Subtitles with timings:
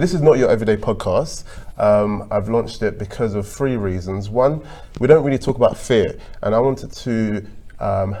[0.00, 1.44] This is not your everyday podcast.
[1.76, 4.30] Um, I've launched it because of three reasons.
[4.30, 4.62] One,
[4.98, 7.46] we don't really talk about fear, and I wanted to
[7.78, 8.16] um,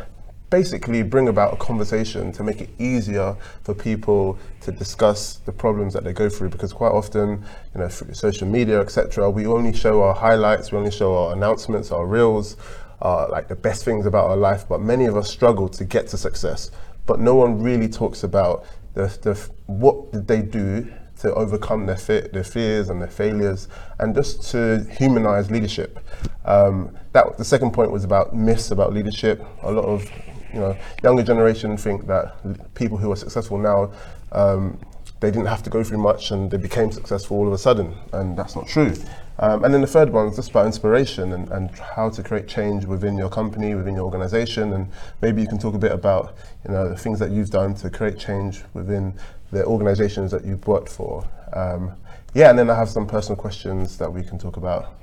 [0.50, 5.94] basically bring about a conversation to make it easier for people to discuss the problems
[5.94, 6.48] that they go through.
[6.50, 7.44] Because quite often,
[7.74, 11.32] you know, through social media, etc., we only show our highlights, we only show our
[11.32, 12.56] announcements, our reels,
[13.00, 14.68] uh, like the best things about our life.
[14.68, 16.70] But many of us struggle to get to success.
[17.06, 19.34] But no one really talks about the, the
[19.66, 24.42] what did they do to overcome their, fe- their fears and their failures and just
[24.50, 25.98] to humanize leadership.
[26.46, 29.44] Um, that the second point was about myths about leadership.
[29.62, 30.10] A lot of
[30.52, 33.90] you know younger generation think that people who are successful now
[34.32, 34.78] um,
[35.20, 37.94] they didn't have to go through much and they became successful all of a sudden,
[38.12, 38.94] and that's not true.
[39.38, 42.48] Um, and then the third one is just about inspiration and, and how to create
[42.48, 44.90] change within your company, within your organization, and
[45.22, 47.90] maybe you can talk a bit about you know the things that you've done to
[47.90, 49.14] create change within
[49.50, 51.26] the organizations that you've worked for.
[51.52, 51.92] Um,
[52.34, 54.94] yeah, and then I have some personal questions that we can talk about.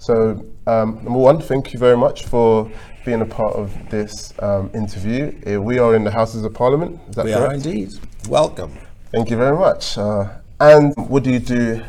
[0.00, 2.72] So, um, number one, thank you very much for
[3.04, 5.38] being a part of this um, interview.
[5.46, 6.98] Uh, we are in the Houses of Parliament.
[7.10, 7.50] Is that We correct?
[7.50, 7.92] are indeed.
[8.26, 8.78] Welcome.
[9.12, 9.98] Thank you very much.
[9.98, 11.82] Uh, and what do you do?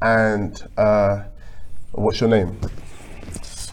[0.00, 1.24] And uh,
[1.92, 2.58] what's your name?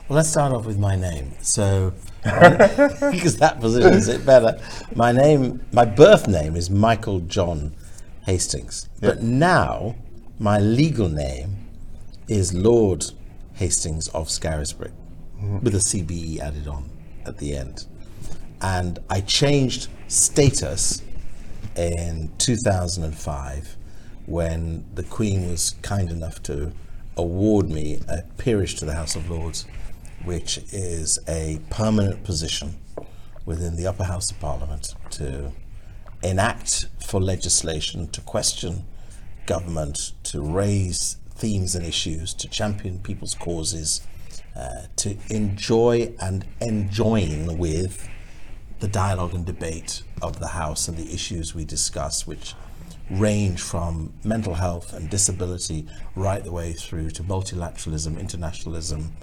[0.10, 1.32] Well, let's start off with my name.
[1.42, 1.94] So,
[2.24, 4.60] because that positions it better.
[4.94, 7.74] My name, my birth name is Michael John
[8.26, 8.90] Hastings.
[9.00, 9.96] But now,
[10.38, 11.56] my legal name
[12.28, 13.06] is Lord
[13.56, 14.92] Hastings of Scarisbrick,
[15.62, 16.90] with a CBE added on
[17.26, 17.86] at the end.
[18.62, 21.02] And I changed status
[21.76, 23.78] in 2005
[24.26, 26.72] when the Queen was kind enough to
[27.18, 29.66] award me a peerage to the House of Lords,
[30.24, 32.76] which is a permanent position
[33.46, 35.52] within the upper house of Parliament to
[36.24, 38.84] enact for legislation, to question
[39.46, 44.02] government, to raise themes and issues, to champion people's causes,
[44.56, 48.08] uh, to enjoy and enjoin with
[48.80, 52.56] the dialogue and debate of the House and the issues we discuss, which
[53.10, 59.14] range from mental health and disability right the way through to multilateralism, internationalism.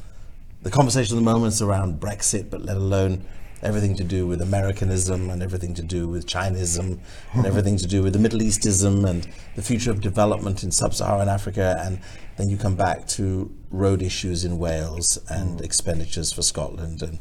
[0.62, 3.24] The conversation at the moment is around Brexit, but let alone
[3.62, 7.00] everything to do with Americanism and everything to do with Chinism
[7.32, 11.28] and everything to do with the Middle Eastism and the future of development in sub-Saharan
[11.28, 12.00] Africa and
[12.36, 17.18] then you come back to road issues in Wales and expenditures for Scotland and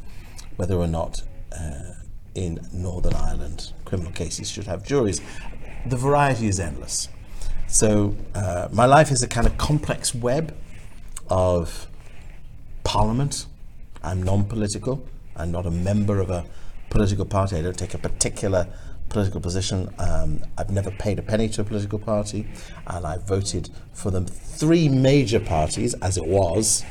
[0.56, 1.94] whether or not uh,
[2.34, 5.22] in Northern Ireland criminal cases should have juries.
[5.86, 7.08] The variety is endless.
[7.68, 10.56] So uh, my life is a kind of complex web
[11.30, 11.88] of
[12.84, 13.46] parliament.
[14.04, 15.08] I'm non-political.
[15.36, 16.46] I'm not a member of a
[16.90, 17.58] political party.
[17.58, 18.68] I don't take a particular
[19.10, 19.94] political position.
[20.00, 22.48] Um, I've never paid a penny to a political party,
[22.88, 26.84] and I voted for the three major parties as it was: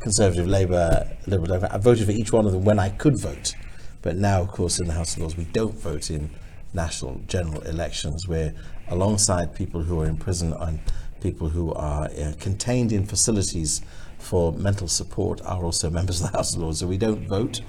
[0.00, 1.46] Conservative, Labour, Liberal.
[1.46, 1.74] Democrat.
[1.74, 3.54] I voted for each one of them when I could vote.
[4.02, 6.30] But now, of course, in the House of Lords, we don't vote in
[6.74, 8.28] national general elections.
[8.28, 8.54] We're
[8.88, 10.80] alongside people who are in prison and
[11.22, 13.80] people who are uh, contained in facilities
[14.24, 16.80] for mental support are also members of the House of Lords.
[16.80, 17.60] So we don't vote.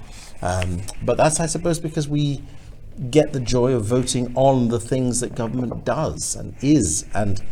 [0.41, 2.41] Um, but that's, I suppose, because we
[3.09, 7.43] get the joy of voting on the things that government does and is and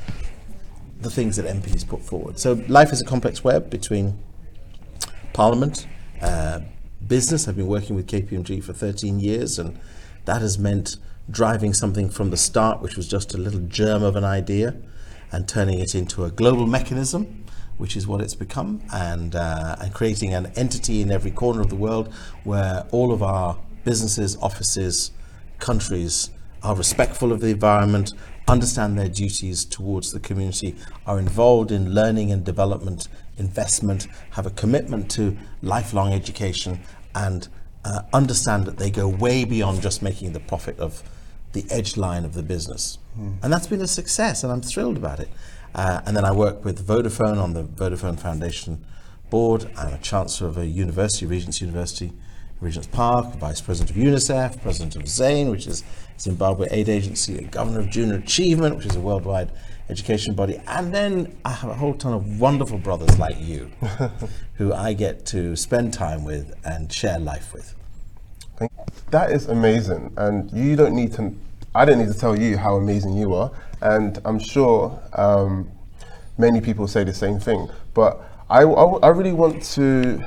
[1.02, 2.40] the things that MPs put forward.
[2.40, 4.18] So life is a complex web between
[5.34, 5.88] Parliament,
[6.22, 6.62] uh,
[7.06, 7.48] business.
[7.48, 9.78] I've been working with KPMG for 13 years, and
[10.26, 10.98] that has meant
[11.30, 14.76] driving something from the start, which was just a little germ of an idea,
[15.32, 17.43] and turning it into a global mechanism,
[17.78, 21.70] which is what it's become, and, uh, and creating an entity in every corner of
[21.70, 22.14] the world
[22.44, 25.12] where all of our businesses, offices,
[25.60, 26.30] countries
[26.62, 28.14] are respectful of the environment,
[28.48, 30.76] understand their duties towards the community,
[31.06, 33.08] are involved in learning and development,
[33.38, 36.80] investment, have a commitment to lifelong education,
[37.16, 37.48] and
[37.86, 41.04] uh, understand that they go way beyond just making the profit of
[41.52, 42.98] the edge line of the business.
[43.44, 45.30] And that's been a success, and I'm thrilled about it.
[45.76, 48.86] Uh, and then I work with Vodafone on the Vodafone Foundation
[49.30, 49.70] board.
[49.78, 52.14] I'm a chancellor of a university, Regent's University,
[52.62, 55.84] Regent's Park, vice president of UNICEF, president of ZANE, which is
[56.20, 59.52] Zimbabwe Aid Agency, and governor of Junior Achievement, which is a worldwide
[59.90, 60.62] education body.
[60.68, 63.72] And then I have a whole ton of wonderful brothers like you,
[64.56, 67.76] who I get to spend time with and share life with.
[69.12, 71.36] That is amazing, and you don't need to.
[71.76, 73.52] I don't need to tell you how amazing you are,
[73.84, 75.70] and I'm sure um,
[76.38, 77.70] many people say the same thing.
[77.94, 80.24] But I, I, I really want to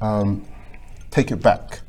[0.00, 0.46] um,
[1.10, 1.80] take it back.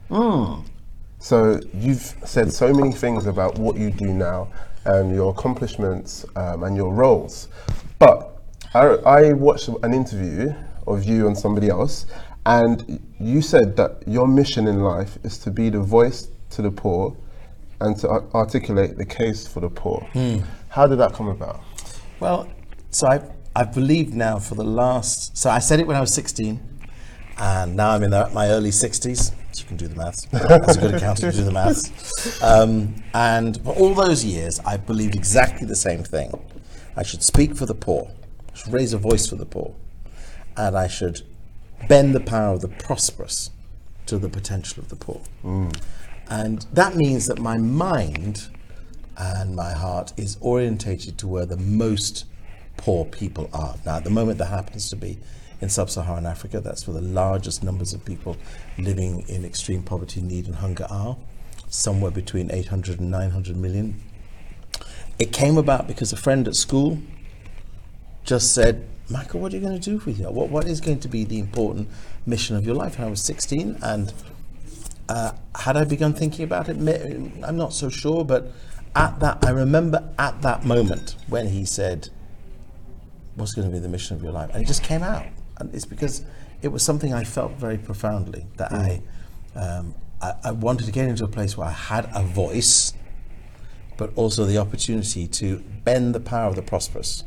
[1.20, 4.48] So you've said so many things about what you do now
[4.86, 7.50] and your accomplishments um, and your roles.
[8.00, 8.42] But
[8.74, 10.54] I, I watched an interview
[10.88, 12.06] of you and somebody else,
[12.46, 16.72] and you said that your mission in life is to be the voice to the
[16.72, 17.16] poor
[17.82, 20.08] and to ar- articulate the case for the poor.
[20.70, 21.62] How did that come about?
[22.20, 22.50] Well,
[22.92, 23.22] so I
[23.56, 25.36] I believed now for the last.
[25.38, 26.60] So I said it when I was 16,
[27.40, 29.34] and now I'm in the, my early 60s.
[29.60, 30.28] You can do the maths.
[30.32, 32.42] As a good accountant, can do the maths.
[32.44, 36.32] Um, and for all those years, I believed exactly the same thing.
[36.96, 38.12] I should speak for the poor.
[38.54, 39.76] I should raise a voice for the poor,
[40.56, 41.24] and I should
[41.88, 43.50] bend the power of the prosperous
[44.06, 45.22] to the potential of the poor.
[46.30, 48.50] And that means that my mind
[49.20, 52.26] and my heart is orientated to where the most
[52.78, 53.76] poor people are.
[53.86, 55.20] Now, at the moment, that happens to be
[55.60, 56.62] in sub Saharan Africa.
[56.62, 58.38] That's where the largest numbers of people
[58.78, 61.18] living in extreme poverty, need, and hunger are,
[61.68, 64.02] somewhere between 800 and 900 million.
[65.20, 67.00] It came about because a friend at school
[68.24, 70.30] just said, Michael, what are you going to do with you?
[70.30, 71.90] What, what is going to be the important
[72.26, 72.96] mission of your life?
[72.96, 74.14] And I was 16, and
[75.10, 76.78] uh, had I begun thinking about it?
[77.44, 78.52] I'm not so sure, but
[78.96, 82.10] at that, I remember at that moment when he said,
[83.36, 85.26] "What's going to be the mission of your life?" and it just came out,
[85.58, 86.24] and it's because
[86.62, 89.02] it was something I felt very profoundly that I,
[89.56, 92.94] um, I, I wanted to get into a place where I had a voice,
[93.98, 97.24] but also the opportunity to bend the power of the prosperous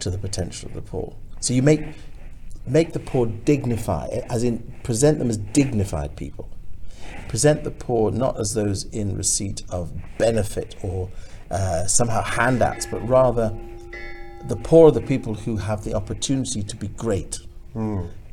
[0.00, 1.16] to the potential of the poor.
[1.40, 1.82] So you make
[2.66, 6.48] make the poor dignified, as in present them as dignified people.
[7.28, 11.10] Present the poor not as those in receipt of benefit or
[11.50, 13.56] uh, somehow handouts, but rather
[14.46, 17.38] the poor are the people who have the opportunity to be great.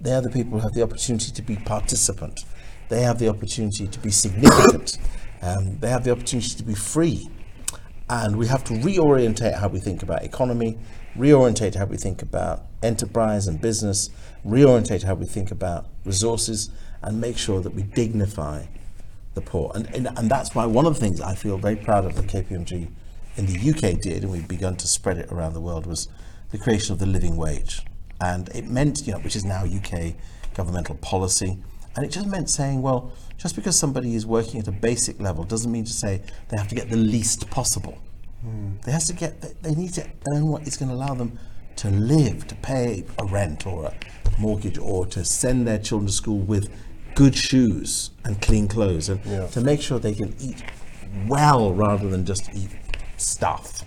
[0.01, 2.45] They are the people who have the opportunity to be participant.
[2.89, 4.98] They have the opportunity to be significant.
[5.41, 7.30] Um, they have the opportunity to be free.
[8.09, 10.77] And we have to reorientate how we think about economy,
[11.18, 14.09] reorientate how we think about enterprise and business,
[14.45, 16.69] reorientate how we think about resources,
[17.01, 18.65] and make sure that we dignify
[19.36, 19.72] the poor.
[19.76, 22.26] And, and, and that's why one of the things I feel very proud of that
[22.28, 22.90] KPMG
[23.38, 26.08] in the UK did, and we've begun to spread it around the world, was
[26.52, 27.82] the creation of the living wage.
[28.22, 30.14] And it meant, you know, which is now UK
[30.56, 31.58] governmental policy.
[31.96, 35.44] And it just meant saying, well, just because somebody is working at a basic level
[35.44, 37.98] doesn't mean to say they have to get the least possible.
[38.42, 38.78] Hmm.
[38.86, 39.42] They have to get.
[39.42, 41.38] they- They need to earn what is going to allow them
[41.78, 43.94] to live, to pay a rent or a
[44.40, 46.70] mortgage, or to send their children to school with
[47.15, 49.47] good shoes and clean clothes, and Yeah.
[49.47, 50.63] to make sure they can eat
[51.27, 52.69] well rather than just eat
[53.17, 53.83] stuff.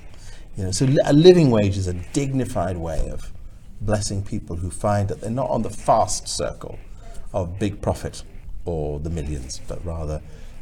[0.56, 3.32] You know, so li- a living wage is a dignified way of
[3.80, 6.78] blessing people who find that they're not on the fast circle
[7.32, 8.24] of big profit
[8.64, 10.20] or the millions, but rather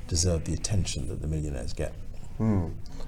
[0.09, 1.95] deserve the attention that the millionaires get.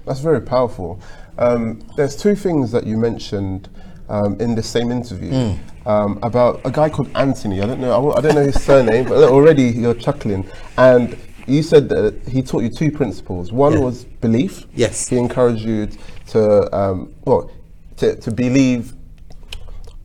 [0.05, 0.99] That's very powerful.
[1.37, 3.69] Um, there's two things that you mentioned
[4.09, 7.61] um, in the same interview um, about a guy called Anthony.
[7.61, 7.91] I don't know.
[8.11, 10.47] I, I don't know his surname, but already you're chuckling.
[10.77, 11.17] And
[11.47, 13.51] you said that he taught you two principles.
[13.51, 13.79] One Yeah.
[13.79, 14.65] was belief.
[14.75, 15.07] Yes.
[15.07, 15.87] He encouraged you
[16.27, 17.51] to um, well
[17.97, 18.93] to, to believe.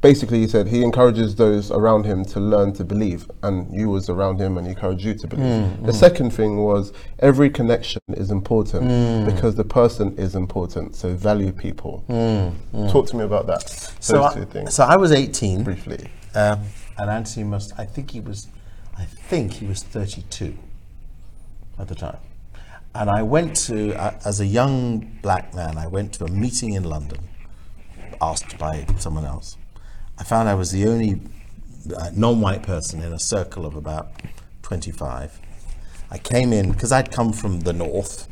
[0.04, 4.10] Basically, he said he encourages those around him to learn to believe, and you was
[4.10, 5.82] around him and he encouraged you to believe.
[5.82, 8.84] The second thing was every connection is important
[9.24, 10.94] because the person is important.
[10.94, 12.04] So value people.
[12.90, 13.70] Talk to me about that.
[13.98, 16.10] So those I, two things so I was 18, briefly.
[16.34, 16.60] um,
[16.98, 18.48] and Anthony must, I think he was,
[18.98, 20.54] I think he was 32
[21.78, 22.18] at the time.
[22.94, 26.74] And I went to, uh, as a young black man, I went to a meeting
[26.74, 27.20] in London,
[28.20, 29.56] asked by someone else.
[30.16, 31.20] I found I was the only
[31.96, 34.12] uh, non-white person in a circle of about
[34.62, 35.40] 25.
[36.10, 38.28] I came in because I'd come from the north,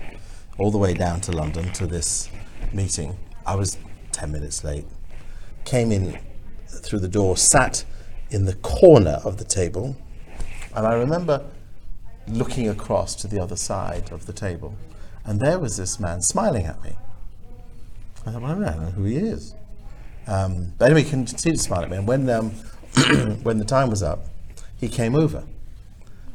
[0.58, 2.30] all the way down to London to this
[2.72, 3.16] meeting.
[3.44, 3.78] I was
[4.12, 4.84] 10 minutes late.
[5.64, 6.20] Came in
[6.68, 7.84] through the door, sat
[8.30, 9.96] in the corner of the table,
[10.76, 11.44] and I remember
[12.28, 14.76] looking across to the other side of the table,
[15.24, 16.96] and there was this man smiling at me.
[18.24, 19.54] I thought, well, I don't know who he is.
[20.26, 21.96] Um, but anyway, he continued to smile at me.
[21.96, 22.50] And when, um,
[23.42, 24.26] when the time was up,
[24.78, 25.44] he came over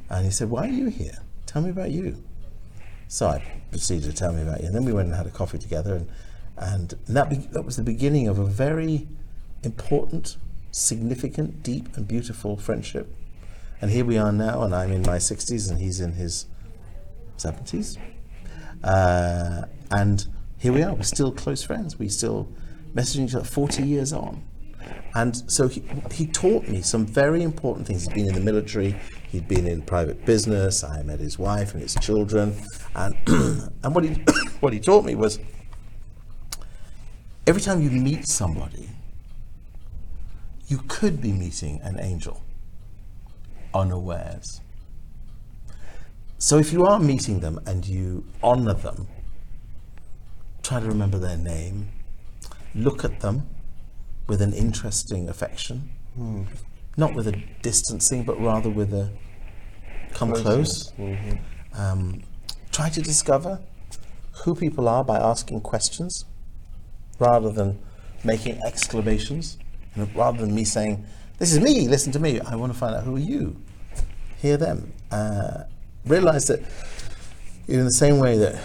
[0.10, 1.20] and he said, Why are you here?
[1.46, 2.24] Tell me about you.
[3.08, 4.67] So I proceeded to tell me about you.
[4.67, 5.96] And then we went and had a coffee together.
[5.96, 6.08] And,
[6.58, 9.08] and that, be- that was the beginning of a very
[9.63, 10.38] important,
[10.72, 13.13] significant, deep, and beautiful friendship.
[13.82, 16.48] And here we are now, and I'm in my 60s, and he's in his
[17.38, 17.98] 70s.
[18.84, 20.25] Uh, and
[20.58, 22.00] here we are, we're still close friends.
[22.00, 22.48] We still
[22.98, 24.44] messaging other 40 years on.
[25.13, 28.04] And so he, he taught me some very important things.
[28.04, 28.96] He'd been in the military,
[29.30, 32.56] he'd been in private business, I met his wife and his children.
[32.96, 33.16] And,
[33.84, 34.13] and what, he,
[34.60, 35.39] what he taught me was
[37.46, 38.89] every time you meet somebody,
[40.68, 42.44] you could be meeting an angel
[43.74, 44.62] unawares.
[46.39, 49.08] So if you are meeting them and you honor them,
[50.62, 51.89] try to remember their name,
[52.77, 53.48] look at them
[54.27, 55.89] with an interesting affection,
[56.96, 59.12] not with a distancing, but rather with a
[60.13, 60.93] come close.
[61.74, 62.24] Um,
[62.72, 63.60] try to discover
[64.43, 66.25] who people are by asking questions
[67.19, 67.79] rather than
[68.24, 69.57] making exclamations.
[69.96, 71.05] Know, rather than me saying,
[71.39, 73.60] This is me, listen to me, I want to find out who are you.
[74.39, 74.93] Hear them.
[75.10, 75.63] Uh,
[76.05, 76.62] realize that
[77.67, 78.62] in the same way that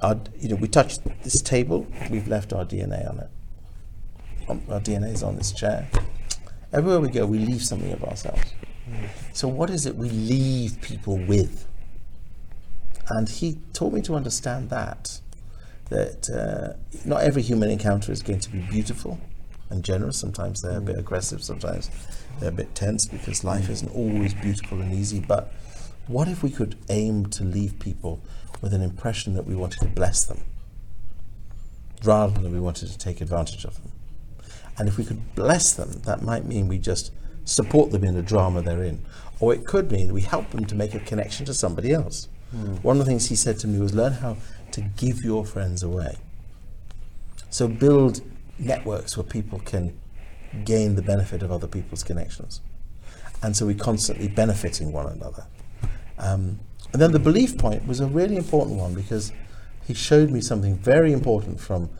[0.00, 3.30] our, you know, we touch this table, we've left our DNA on it.
[4.48, 5.88] Um, Our DNA is on this chair.
[6.72, 8.52] Everywhere we go, we leave something of ourselves.
[9.32, 11.66] So, what is it we leave people with?
[13.08, 15.20] And he taught me to understand that
[15.88, 19.20] that uh, not every human encounter is going to be beautiful
[19.70, 20.18] and generous.
[20.18, 21.42] Sometimes they're a bit aggressive.
[21.42, 21.90] Sometimes
[22.40, 25.20] they're a bit tense because life isn't always beautiful and easy.
[25.20, 25.52] But
[26.08, 28.20] what if we could aim to leave people
[28.60, 30.42] with an impression that we wanted to bless them,
[32.04, 33.92] rather than we wanted to take advantage of them?
[34.78, 37.12] And if we could bless them, that might mean we just
[37.44, 39.04] support them in the drama they're in.
[39.40, 42.28] Or it could mean we help them to make a connection to somebody else.
[42.82, 44.36] One of the things he said to me was learn how
[44.72, 46.16] to give your friends away.
[47.50, 48.20] So build
[48.58, 49.98] networks where people can
[50.64, 52.60] gain the benefit of other people's connections.
[53.42, 55.46] And so we're constantly benefiting one another.
[56.18, 56.60] Um,
[56.92, 59.32] and then the belief point was a really important one because
[59.86, 61.90] he showed me something very important from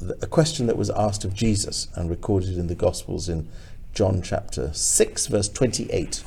[0.00, 3.48] the, a question that was asked of Jesus and recorded in the Gospels in
[3.92, 6.22] John chapter 6, verse 28.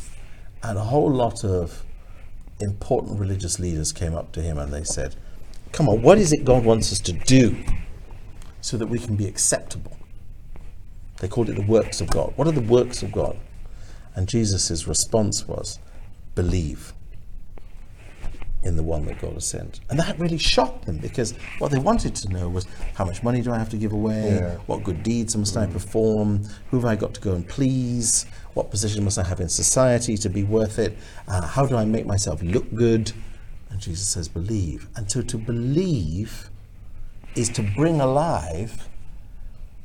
[0.64, 1.84] And a whole lot of
[2.60, 5.16] important religious leaders came up to him and they said,
[5.72, 7.56] Come on, what is it God wants us to do
[8.62, 9.98] so that we can be acceptable?
[11.20, 12.34] They called it the works of God.
[12.36, 13.38] What are the works of God?
[14.16, 15.80] And Jesus' response was,
[16.36, 16.94] Believe
[18.68, 19.80] in the one that God has sent.
[19.90, 23.42] And that really shocked them because what they wanted to know was how much money
[23.42, 24.36] do I have to give away?
[24.36, 24.56] Yeah.
[24.68, 26.44] What good deeds must I perform?
[26.70, 28.26] Who have I got to go and please?
[28.54, 30.98] What position must I have in society to be worth it?
[31.28, 33.14] Uh, how do I make myself look good?
[33.70, 34.88] And Jesus says, believe.
[34.96, 36.50] And so to believe
[37.36, 38.90] is to bring alive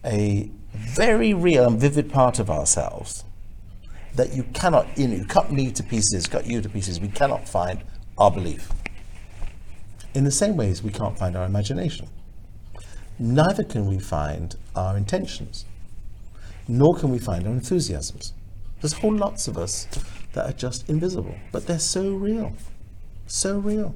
[0.04, 3.24] a very real and vivid part of ourselves
[4.14, 7.00] that you cannot, you know, cut me to pieces, cut you to pieces.
[7.00, 7.82] We cannot find
[8.18, 8.70] our belief.
[10.14, 12.08] In the same ways, we can't find our imagination.
[13.18, 15.64] Neither can we find our intentions,
[16.68, 18.32] nor can we find our enthusiasms.
[18.80, 19.86] There's whole lots of us
[20.32, 22.52] that are just invisible, but they're so real,
[23.26, 23.94] so real.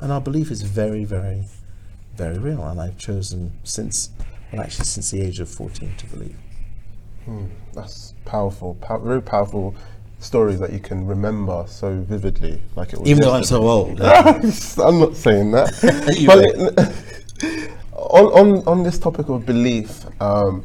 [0.00, 1.44] And our belief is very, very,
[2.16, 2.64] very real.
[2.64, 4.10] And I've chosen since,
[4.52, 6.36] well, actually, since the age of 14 to believe.
[7.24, 9.74] Hmm, that's powerful, pow- very powerful
[10.20, 13.08] stories that you can remember so vividly, like it was.
[13.08, 14.00] Even though I'm so old.
[14.02, 15.70] I'm not saying that.
[16.26, 20.64] But it- on, on on this topic of belief, um,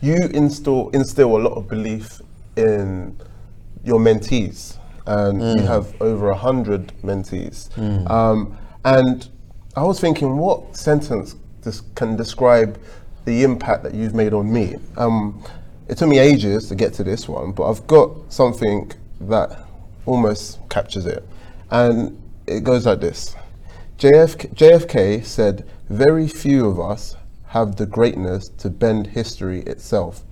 [0.00, 2.20] you instill instill a lot of belief
[2.56, 3.16] in
[3.84, 7.68] your mentees, and you have over a hundred mentees.
[8.10, 9.28] Um, and
[9.76, 12.78] I was thinking, what sentence this can describe
[13.26, 14.76] the impact that you've made on me?
[14.96, 15.42] Um,
[15.88, 18.90] it took me ages to get to this one, but I've got something
[19.22, 19.66] that
[20.04, 21.26] almost captures it,
[21.70, 23.34] and it goes like this.
[23.98, 27.16] JFK, JFK said, Very few of us
[27.46, 30.22] have the greatness to bend history itself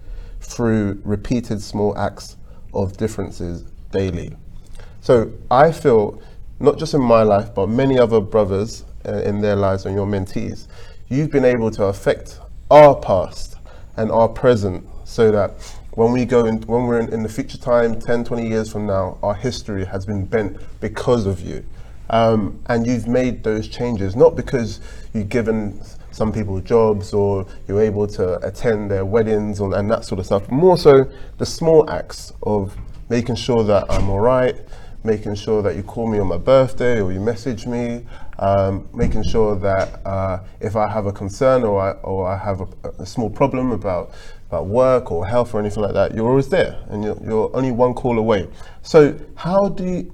[0.40, 2.36] through repeated small acts
[2.74, 4.36] of differences daily.
[5.00, 6.20] So I feel,
[6.60, 10.06] not just in my life, but many other brothers uh, in their lives and your
[10.06, 10.66] mentees,
[11.08, 13.56] you've been able to affect our past
[13.96, 15.52] and our present so that
[15.92, 18.86] when we go in, when we're in, in the future time, 10, 20 years from
[18.86, 21.64] now, our history has been bent because of you.
[22.10, 24.80] Um, and you've made those changes, not because
[25.12, 25.80] you've given
[26.10, 30.26] some people jobs or you're able to attend their weddings and, and that sort of
[30.26, 30.50] stuff.
[30.50, 32.76] More so, the small acts of
[33.08, 34.56] making sure that I'm all right,
[35.04, 38.04] making sure that you call me on my birthday or you message me,
[38.38, 42.62] um, making sure that uh, if I have a concern or I, or I have
[42.62, 42.66] a,
[42.98, 44.12] a small problem about
[44.48, 47.72] about work or health or anything like that, you're always there and you're, you're only
[47.72, 48.48] one call away.
[48.82, 50.12] So how do you,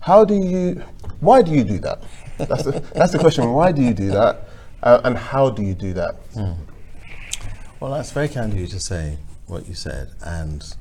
[0.00, 0.82] how do you,
[1.20, 2.02] why do you do that?
[2.38, 3.50] That's the, that's the question.
[3.52, 4.48] Why do you do that?
[4.82, 6.16] Uh, and how do you do that?
[7.80, 9.18] Well, that's very kind of you to say.
[9.46, 10.74] what you said, and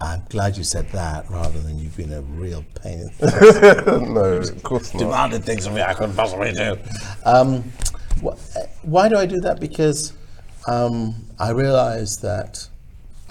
[0.00, 3.10] I'm glad you said that rather than you've been a real pain.
[3.20, 5.00] no, of course not.
[5.00, 6.78] demanded things of me I couldn't possibly do.
[7.24, 7.64] Um,
[8.24, 8.36] wh-
[8.82, 9.60] why do I do that?
[9.60, 10.14] Because
[10.66, 12.66] um, I realized that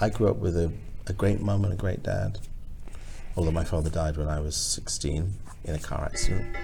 [0.00, 0.72] I grew up with a,
[1.08, 2.38] a great mum and a great dad.
[3.36, 5.32] Although my father died when I was 16
[5.64, 6.56] in a car accident.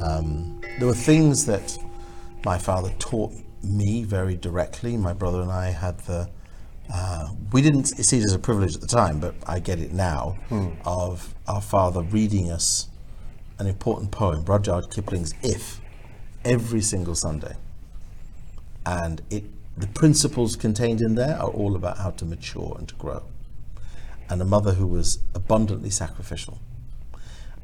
[0.00, 1.76] Um, there were things that
[2.44, 4.96] my father taught me very directly.
[4.96, 6.30] My brother and I had the
[6.92, 9.92] uh, we didn't see it as a privilege at the time, but I get it
[9.92, 10.38] now,
[10.84, 12.88] of our father reading us
[13.58, 15.80] an important poem, Rudyard Kipling's If,
[16.44, 17.56] every single Sunday.
[18.86, 19.44] And it,
[19.76, 23.24] the principles contained in there are all about how to mature and to grow.
[24.30, 26.58] And a mother who was abundantly sacrificial.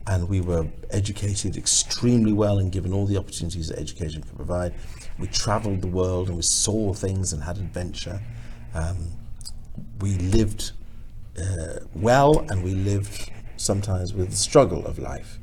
[0.06, 4.74] And we were educated extremely well and given all the opportunities that education could provide.
[5.18, 8.20] We traveled the world and we saw things and had adventure.
[8.74, 9.12] Um,
[10.00, 10.72] we lived
[11.38, 15.38] uh, well and we lived sometimes with the struggle of life.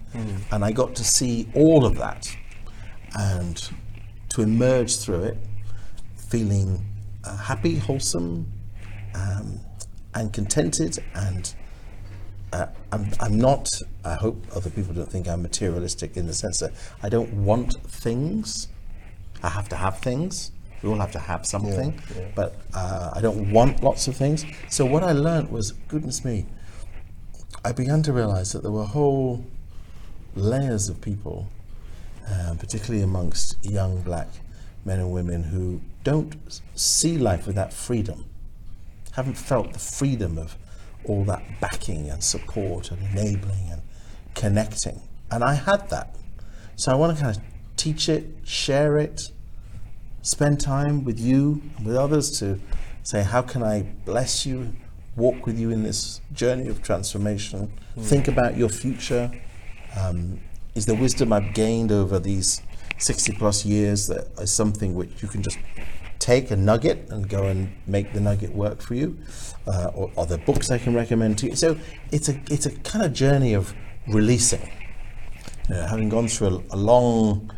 [0.52, 2.36] And I got to see all of that
[3.18, 3.70] and
[4.30, 5.38] to emerge through it
[6.16, 6.86] feeling
[7.24, 8.52] uh, happy, wholesome,
[9.14, 9.60] um,
[10.16, 10.98] and contented.
[11.14, 11.54] And
[12.54, 13.70] uh, I'm, I'm not,
[14.04, 16.72] I hope other people don't think I'm materialistic in the sense that
[17.04, 18.68] I don't want things.
[19.44, 20.52] I have to have things.
[20.82, 22.00] We all have to have something,
[22.36, 24.46] but uh, I don't want lots of things.
[24.70, 26.48] So what I learned was, goodness me,
[27.64, 29.46] I began to realize that there were whole
[30.36, 31.48] layers of people,
[32.28, 34.28] uh, particularly amongst young black
[34.86, 36.36] men and women who don't
[36.74, 38.26] see life with that freedom,
[39.12, 40.58] haven't felt the freedom of
[41.06, 43.82] all that backing and support and enabling and
[44.34, 45.02] connecting.
[45.30, 46.16] And I had that.
[46.76, 47.44] So I want to kind of
[47.76, 49.32] teach it, share it,
[50.22, 52.60] spend time with you and with others to
[53.04, 54.74] say, how can I bless you,
[55.16, 59.32] walk with you in this journey of transformation, think about your future.
[59.98, 60.40] Um,
[60.74, 62.62] is the wisdom I've gained over these
[62.98, 65.58] 60 plus years that is something which you can just
[66.20, 69.18] take a nugget and go and make the nugget work for you?
[69.68, 71.56] Uh, or are there books I can recommend to you?
[71.56, 71.78] So
[72.12, 73.74] it's a, it's a kind of journey of
[74.08, 74.62] releasing.
[75.68, 77.52] You know, having gone through a, a long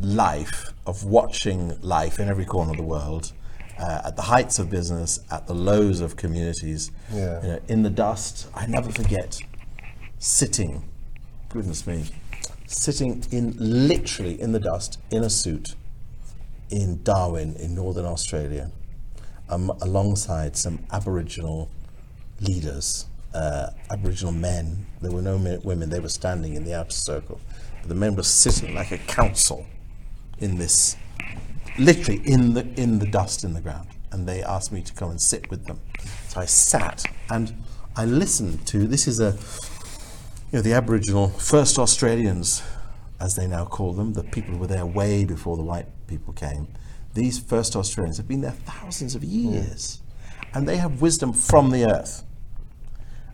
[0.00, 3.32] life of watching life in every corner of the world,
[3.78, 7.42] uh, at the heights of business, at the lows of communities, Yeah.
[7.42, 8.46] you know, in the dust.
[8.54, 9.38] I never forget
[10.18, 10.82] sitting,
[11.48, 12.06] goodness me,
[12.66, 15.74] sitting in literally in the dust in a suit
[16.70, 18.70] in Darwin in northern Australia,
[19.48, 21.68] um, alongside some Aboriginal
[22.40, 24.86] leaders, uh, Aboriginal men.
[25.00, 27.40] There were no men, women; they were standing in the outer circle.
[27.80, 29.66] But the men were sitting like a council
[30.42, 30.96] in this,
[31.78, 33.88] literally in the in the dust in the ground.
[34.10, 35.80] And they asked me to come and sit with them.
[36.28, 37.54] So I sat and
[37.96, 38.86] I listened to.
[38.86, 39.38] This is a
[40.52, 42.62] you know, the Aboriginal first Australians,
[43.18, 46.34] as they now call them, the people who were there way before the white people
[46.34, 46.68] came.
[47.14, 50.02] These first Australians have been there thousands of years,
[50.52, 52.24] and they have wisdom from the earth.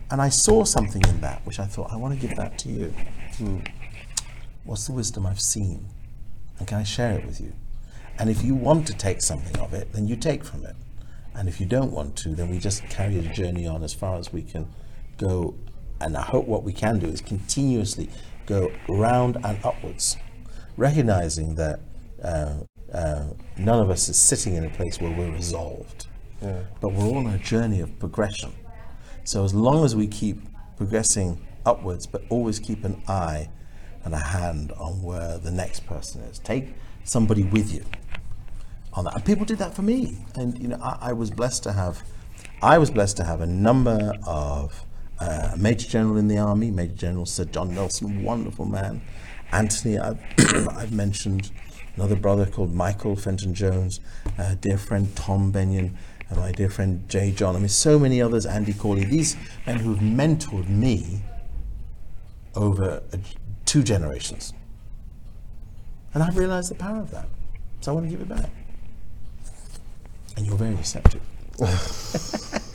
[0.09, 2.69] And I saw something in that which I thought, I want to give that to
[2.69, 2.93] you.
[3.37, 3.59] Hmm.
[4.63, 5.85] What's the wisdom I've seen?
[6.59, 7.53] And can I share it with you?
[8.19, 10.75] And if you want to take something of it, then you take from it.
[11.33, 14.17] And if you don't want to, then we just carry the journey on as far
[14.17, 14.67] as we can
[15.17, 15.55] go.
[16.01, 18.09] And I hope what we can do is continuously
[18.45, 20.17] go round and upwards,
[20.75, 21.79] recognizing that
[22.21, 22.55] uh,
[22.93, 26.07] uh, none of us is sitting in a place where we're resolved,
[26.41, 28.51] but we're all on a journey of progression.
[29.23, 30.41] So as long as we keep
[30.75, 33.49] progressing upwards, but always keep an eye
[34.03, 37.83] and a hand on where the next person is, take somebody with you
[38.93, 39.15] on that.
[39.15, 40.17] And people did that for me.
[40.35, 42.03] And you know, I, I was blessed to have,
[42.61, 44.85] I was blessed to have a number of
[45.19, 49.01] uh, Major General in the Army, Major General Sir John Nelson, wonderful man.
[49.51, 50.19] Anthony, I've,
[50.69, 51.51] I've mentioned
[51.95, 53.99] another brother called Michael Fenton Jones,
[54.37, 55.97] uh, dear friend Tom Benyon,
[56.29, 57.55] and my dear friend Jay John.
[57.55, 59.03] I mean, so many others, Andy Corley.
[59.03, 59.35] These
[59.65, 61.21] men who have mentored me
[62.55, 63.17] over uh,
[63.69, 64.53] two generations.
[66.13, 67.27] And I've realized the power of that.
[67.81, 68.49] So I want to give it back.
[70.35, 71.21] And you're very receptive.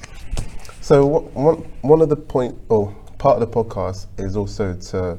[0.84, 5.18] So what, one one of the point or part of the podcast is also to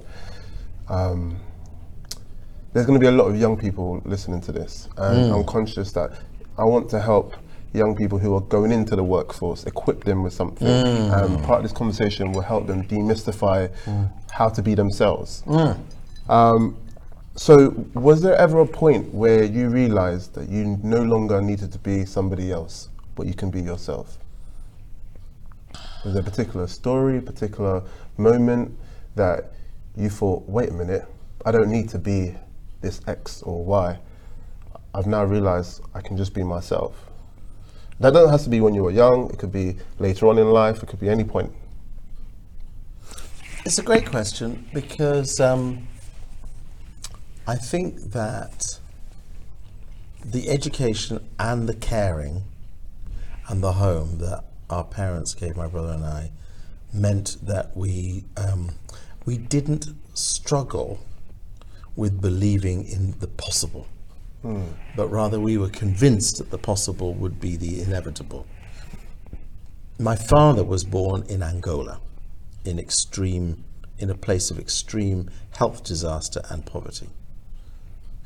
[0.90, 1.40] um,
[2.72, 5.92] there's going to be a lot of young people listening to this, and I'm conscious
[5.94, 6.20] that
[6.60, 7.34] I want to help
[7.76, 10.68] young people who are going into the workforce, equip them with something.
[10.68, 14.12] And part of this conversation will help them demystify mm.
[14.32, 15.44] how to be themselves.
[15.46, 15.80] Mm.
[16.30, 16.78] Um,
[17.36, 21.80] so, was there ever a point where you realized that you no longer needed to
[21.80, 24.18] be somebody else, but you can be yourself?
[26.06, 27.84] Was there a particular story, particular
[28.18, 28.78] moment
[29.16, 29.52] that
[29.98, 31.06] you thought, wait a minute,
[31.46, 32.36] I don't need to be
[32.82, 34.00] this X or Y.
[34.94, 37.05] I've now realized I can just be myself.
[38.00, 40.50] That doesn't have to be when you were young, it could be later on in
[40.50, 41.52] life, it could be any point.
[43.66, 45.88] It's a great question because um,
[47.48, 48.80] I think that
[50.24, 52.44] the education and the caring
[53.48, 56.32] and the home that our parents gave my brother and I
[56.94, 58.72] meant that we um,
[59.26, 61.00] we didn't struggle
[61.96, 63.88] with believing in the possible,
[64.96, 68.46] but rather we were convinced that the possible would be the inevitable.
[69.98, 72.00] My father was born in Angola,
[72.64, 73.64] in extreme,
[73.98, 77.10] in a place of extreme health disaster and poverty.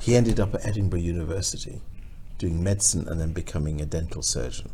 [0.02, 1.82] He ended up at Edinburgh University,
[2.38, 4.72] doing medicine and then becoming a dental surgeon.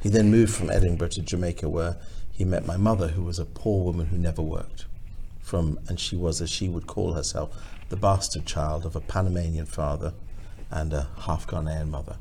[0.00, 1.96] He then moved from Edinburgh to Jamaica, where
[2.30, 4.86] he met my mother, who was a poor woman who never worked.
[5.40, 7.56] From and she was, as she would call herself,
[7.88, 10.12] the bastard child of a Panamanian father
[10.70, 12.16] and a half Ghanaian mother.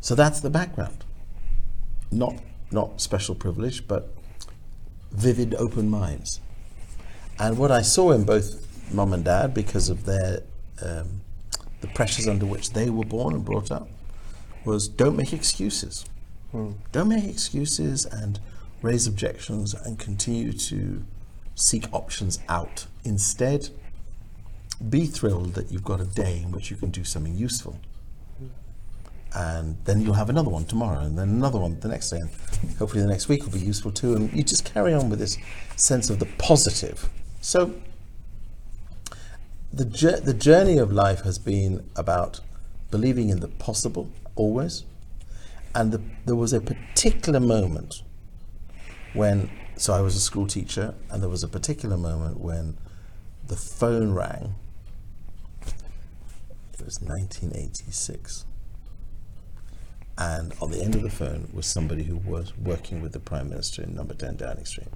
[0.00, 1.04] So that's the background.
[2.10, 2.34] Not
[2.70, 4.14] not special privilege, but
[5.10, 6.40] vivid, open minds.
[7.38, 10.42] And what I saw in both mum and dad, because of their
[10.82, 11.20] um,
[11.80, 13.88] the pressures under which they were born and brought up,
[14.64, 16.04] was don't make excuses.
[16.92, 18.40] Don't make excuses and
[18.80, 21.04] raise objections and continue to
[21.54, 22.86] seek options out.
[23.04, 23.70] Instead,
[24.86, 27.80] be thrilled that you've got a day in which you can do something useful.
[29.34, 32.30] And then you'll have another one tomorrow, and then another one the next day, and
[32.78, 34.14] hopefully the next week will be useful too.
[34.14, 35.36] And you just carry on with this
[35.76, 37.10] sense of the positive.
[37.40, 37.74] So,
[39.70, 39.84] the,
[40.24, 42.40] the journey of life has been about
[42.90, 44.84] believing in the possible always.
[45.74, 48.02] And the, there was a particular moment
[49.12, 52.78] when, so I was a school teacher, and there was a particular moment when
[53.46, 54.54] the phone rang.
[56.80, 58.44] It was 1986.
[60.16, 63.48] And on the end of the phone was somebody who was working with the Prime
[63.48, 64.88] Minister in number 10 Downing Street.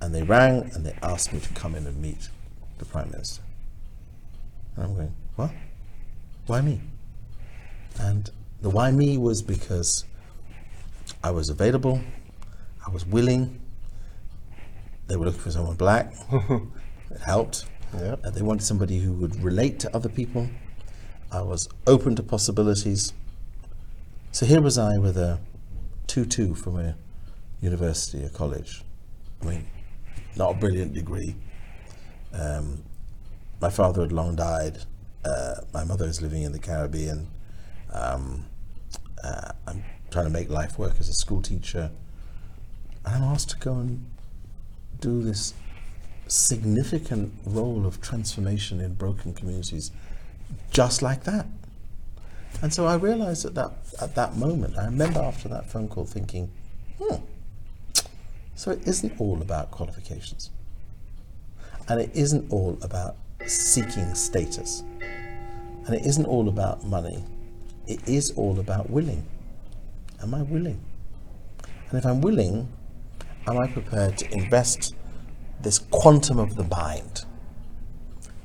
[0.00, 2.30] And they rang and they asked me to come in and meet
[2.78, 3.42] the Prime Minister.
[4.74, 5.50] And I'm going, what?
[6.46, 6.80] Why me?
[7.98, 10.04] And the why me was because
[11.22, 12.00] I was available,
[12.86, 13.60] I was willing.
[15.06, 16.14] They were looking for someone black.
[16.32, 17.66] it helped.
[17.94, 18.16] Yeah.
[18.24, 20.48] Uh, they wanted somebody who would relate to other people.
[21.32, 23.12] I was open to possibilities.
[24.32, 25.40] So here was I with a
[26.06, 26.96] 2 2 from a
[27.60, 28.82] university, a college.
[29.42, 29.66] I mean,
[30.36, 31.36] not a brilliant degree.
[32.32, 32.82] Um,
[33.60, 34.78] my father had long died.
[35.24, 37.28] Uh, my mother is living in the Caribbean.
[37.92, 38.46] Um,
[39.22, 41.90] uh, I'm trying to make life work as a school teacher.
[43.04, 44.06] And I'm asked to go and
[45.00, 45.54] do this
[46.30, 49.90] significant role of transformation in broken communities
[50.70, 51.46] just like that.
[52.62, 56.04] And so I realized at that, at that moment, I remember after that phone call
[56.04, 56.50] thinking,
[56.98, 57.16] hmm,
[58.54, 60.50] so it isn't all about qualifications.
[61.88, 63.16] And it isn't all about
[63.46, 64.84] seeking status.
[65.86, 67.24] And it isn't all about money.
[67.86, 69.26] It is all about willing.
[70.22, 70.80] Am I willing?
[71.88, 72.68] And if I'm willing,
[73.46, 74.94] am I prepared to invest
[75.62, 77.24] this quantum of the mind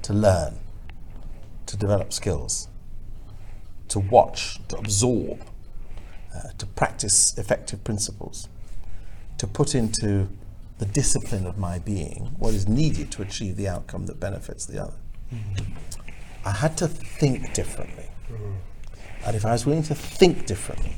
[0.01, 0.59] to learn,
[1.65, 2.67] to develop skills,
[3.87, 5.41] to watch, to absorb,
[6.35, 8.49] uh, to practice effective principles,
[9.37, 10.27] to put into
[10.77, 14.81] the discipline of my being what is needed to achieve the outcome that benefits the
[14.81, 14.97] other?
[16.43, 18.05] I had to think differently.
[19.25, 20.95] And if I was willing to think differently,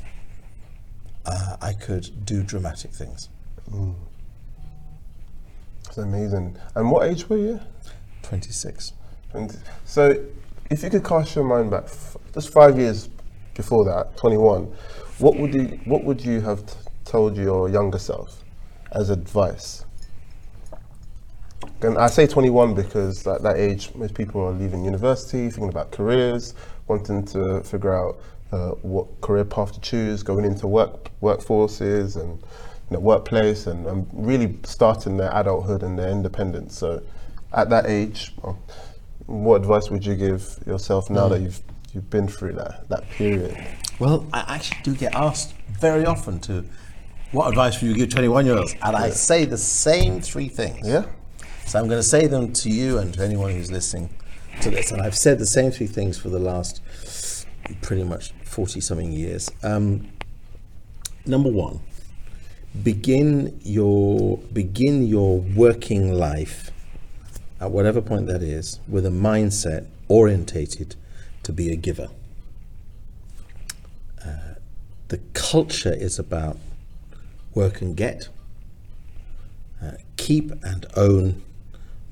[1.24, 3.28] uh, I could do dramatic things.
[5.88, 6.56] It's amazing.
[6.74, 7.60] And what age were you?
[8.22, 8.92] 26.
[9.32, 10.14] And so,
[10.70, 13.08] if you could cast your mind back f- just five years
[13.54, 14.64] before that, 21,
[15.18, 16.74] what would you what would you have t-
[17.04, 18.44] told your younger self
[18.92, 19.84] as advice?
[21.80, 25.90] And I say 21 because at that age, most people are leaving university, thinking about
[25.92, 26.54] careers,
[26.86, 28.20] wanting to figure out
[28.52, 32.42] uh, what career path to choose, going into work workforces and
[32.90, 36.76] you know, workplace, and, and really starting their adulthood and their independence.
[36.76, 37.02] So,
[37.52, 38.58] at that age, well,
[39.26, 41.60] what advice would you give yourself now that you've
[41.92, 43.56] you've been through that that period?
[43.98, 46.64] Well, I actually do get asked very often to,
[47.32, 48.74] what advice would you give 21 year olds?
[48.82, 50.86] And I say the same three things.
[50.86, 51.06] Yeah.
[51.66, 54.08] So I'm going to say them to you and to anyone who's listening
[54.62, 54.92] to this.
[54.92, 56.80] And I've said the same three things for the last
[57.82, 59.50] pretty much 40 something years.
[59.62, 60.10] Um,
[61.26, 61.80] number one,
[62.82, 66.70] begin your begin your working life
[67.60, 70.94] at whatever point that is with a mindset orientated
[71.42, 72.08] to be a giver.
[74.24, 74.54] Uh,
[75.08, 76.58] the culture is about
[77.54, 78.28] work and get,
[79.82, 81.42] uh, keep and own,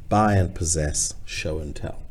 [0.09, 2.03] buy and possess, show and tell.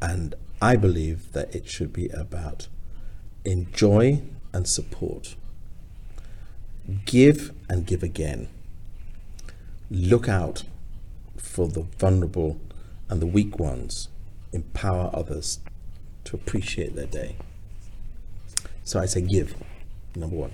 [0.00, 2.68] And I believe that it should be about
[3.44, 5.36] enjoy and support,
[7.04, 8.48] give and give again,
[9.90, 10.64] look out
[11.36, 12.60] for the vulnerable
[13.08, 14.08] and the weak ones,
[14.52, 15.60] empower others
[16.24, 17.36] to appreciate their day.
[18.84, 19.54] So I say give,
[20.14, 20.52] number one.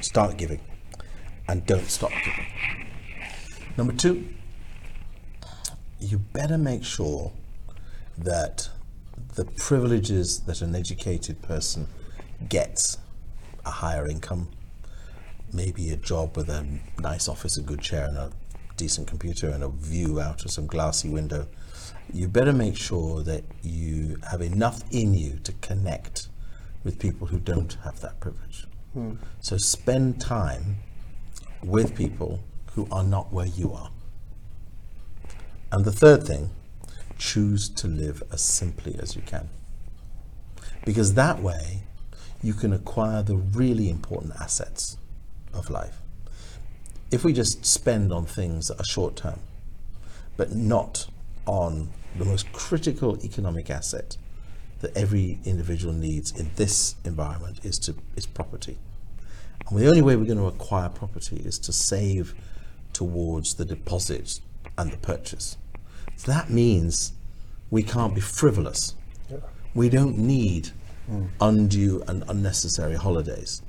[0.00, 0.60] Start giving
[1.48, 2.46] and don't stop giving.
[3.76, 4.28] Number two,
[6.00, 7.32] you better make sure
[8.16, 8.70] that
[9.34, 11.88] the privileges that an educated person
[12.48, 12.98] gets
[13.64, 14.48] a higher income,
[15.52, 16.66] maybe a job with a
[17.00, 18.30] nice office, a good chair, and a
[18.76, 21.46] decent computer, and a view out of some glassy window.
[22.12, 26.28] You better make sure that you have enough in you to connect
[26.84, 28.66] with people who don't have that privilege.
[28.94, 29.14] Hmm.
[29.40, 30.76] So spend time
[31.62, 32.40] with people
[32.72, 33.90] who are not where you are.
[35.70, 36.50] And the third thing,
[37.18, 39.48] choose to live as simply as you can.
[40.84, 41.82] Because that way,
[42.42, 44.96] you can acquire the really important assets
[45.58, 45.98] of life.
[47.10, 49.40] If we just spend on things that are short term,
[50.36, 51.06] but not
[51.46, 54.16] on the most critical economic asset
[54.80, 58.78] that every individual needs in this environment is to is property.
[59.68, 62.34] And the only way we're going to acquire property is to save
[62.92, 64.40] towards the deposit
[64.76, 65.56] and the purchase.
[66.26, 67.12] That means
[67.70, 68.94] we can't be frivolous.
[69.30, 69.38] Yeah.
[69.74, 70.70] We don't need
[71.10, 71.28] mm.
[71.40, 73.62] undue and unnecessary holidays.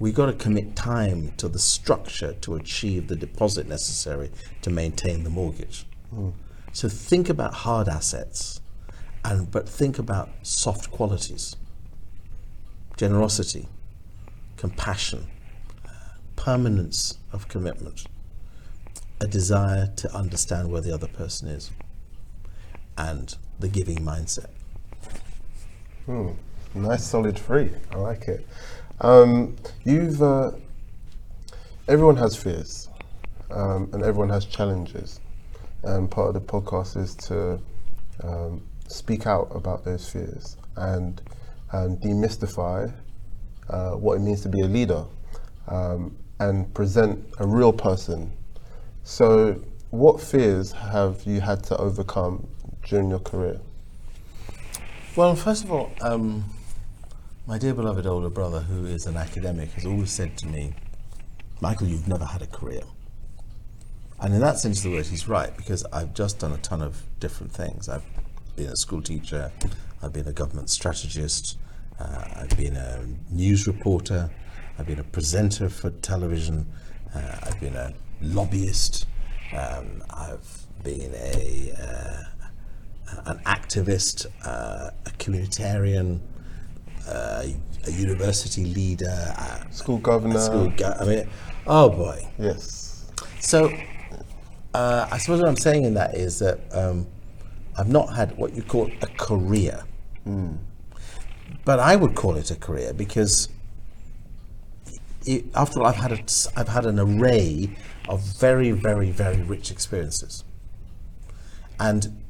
[0.00, 4.30] We've got to commit time to the structure to achieve the deposit necessary
[4.62, 5.84] to maintain the mortgage.
[6.12, 6.32] Mm.
[6.72, 8.62] So think about hard assets,
[9.24, 11.54] and but think about soft qualities,
[12.96, 13.68] generosity,
[14.56, 15.26] compassion,
[16.34, 18.06] permanence of commitment,
[19.20, 21.70] a desire to understand where the other person is,
[22.96, 24.48] and the giving mindset.
[26.06, 26.30] Hmm.
[26.72, 27.70] Nice solid three.
[27.90, 28.46] I like it.
[29.02, 30.52] Um, you've uh,
[31.88, 32.88] everyone has fears,
[33.50, 35.20] um, and everyone has challenges.
[35.82, 37.58] And part of the podcast is to
[38.22, 41.22] um, speak out about those fears and
[41.72, 42.92] and demystify
[43.70, 45.04] uh, what it means to be a leader
[45.68, 48.30] um, and present a real person.
[49.04, 52.46] So, what fears have you had to overcome
[52.86, 53.60] during your career?
[55.16, 56.44] Well, first of all, um,
[57.50, 60.72] my dear beloved older brother, who is an academic, has always said to me,
[61.60, 62.82] Michael, you've never had a career.
[64.20, 66.80] And in that sense of the word, he's right, because I've just done a ton
[66.80, 67.88] of different things.
[67.88, 68.04] I've
[68.54, 69.50] been a school teacher,
[70.00, 71.58] I've been a government strategist,
[71.98, 74.30] uh, I've been a news reporter,
[74.78, 76.68] I've been a presenter for television.
[77.12, 79.08] Uh, I've been a lobbyist.
[79.58, 86.20] Um, I've been a uh, an activist, uh, a communitarian,
[87.08, 87.44] uh,
[87.86, 89.34] a university leader,
[89.70, 90.38] school governor.
[90.38, 91.28] School go- I mean,
[91.66, 92.28] oh boy.
[92.38, 93.10] Yes.
[93.40, 93.72] So,
[94.74, 97.06] uh, I suppose what I'm saying in that is that um,
[97.76, 99.84] I've not had what you call a career.
[100.26, 100.58] Mm.
[101.64, 103.48] But I would call it a career because
[105.26, 106.20] it, after all, I've had a,
[106.56, 107.76] I've had an array
[108.08, 110.44] of very, very, very rich experiences,
[111.78, 112.22] and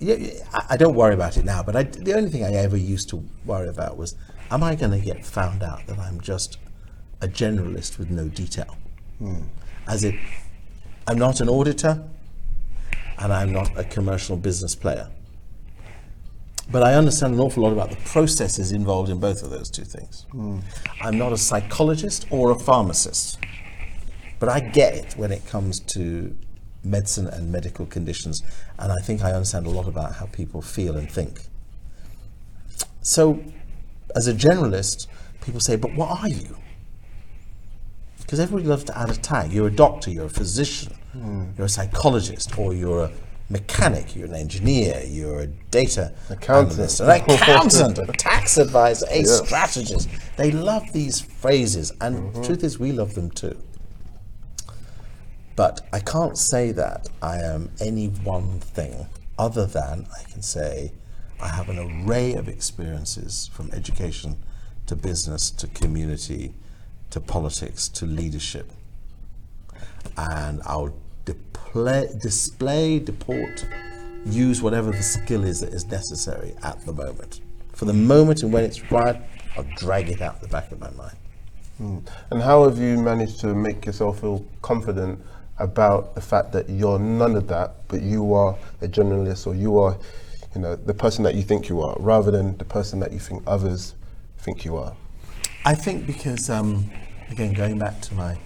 [0.00, 1.62] I don't worry about it now.
[1.62, 4.16] But I, the only thing I ever used to worry about was,
[4.50, 6.58] am I going to get found out that I'm just
[7.20, 8.76] a generalist with no detail?
[9.18, 9.42] Hmm.
[9.86, 10.14] As if
[11.06, 12.02] I'm not an auditor,
[13.18, 15.08] and I'm not a commercial business player.
[16.70, 19.84] But I understand an awful lot about the processes involved in both of those two
[19.84, 20.26] things.
[20.32, 20.62] Mm.
[21.02, 23.38] I'm not a psychologist or a pharmacist,
[24.38, 26.36] but I get it when it comes to
[26.84, 28.42] medicine and medical conditions,
[28.78, 31.42] and I think I understand a lot about how people feel and think.
[33.02, 33.42] So,
[34.14, 35.06] as a generalist,
[35.42, 36.56] people say, But what are you?
[38.18, 39.52] Because everybody loves to add a tag.
[39.52, 41.56] You're a doctor, you're a physician, mm.
[41.56, 43.12] you're a psychologist, or you're a
[43.50, 49.18] mechanic, you're an engineer, you're a data accountant, analyst, an accountant, a tax advisor, a
[49.20, 49.46] yes.
[49.46, 50.08] strategist.
[50.36, 52.40] They love these phrases, and mm-hmm.
[52.40, 53.56] the truth is, we love them too.
[55.56, 59.06] But I can't say that I am any one thing
[59.38, 60.92] other than I can say
[61.40, 64.36] I have an array of experiences from education
[64.86, 66.54] to business to community
[67.10, 68.70] to politics to leadership.
[70.16, 73.66] And I'll display, display, deport,
[74.24, 77.40] use whatever the skill is that is necessary at the moment.
[77.72, 79.20] For the moment and when it's required,
[79.56, 81.16] I'll drag it out the back of my mind.
[81.78, 81.98] Hmm.
[82.30, 85.20] And how have you managed to make yourself feel confident
[85.58, 89.78] about the fact that you're none of that, but you are a journalist or you
[89.78, 89.96] are,
[90.54, 93.18] you know, the person that you think you are, rather than the person that you
[93.18, 93.94] think others
[94.38, 94.96] think you are?
[95.64, 96.90] I think because, um,
[97.30, 98.38] again, going back to my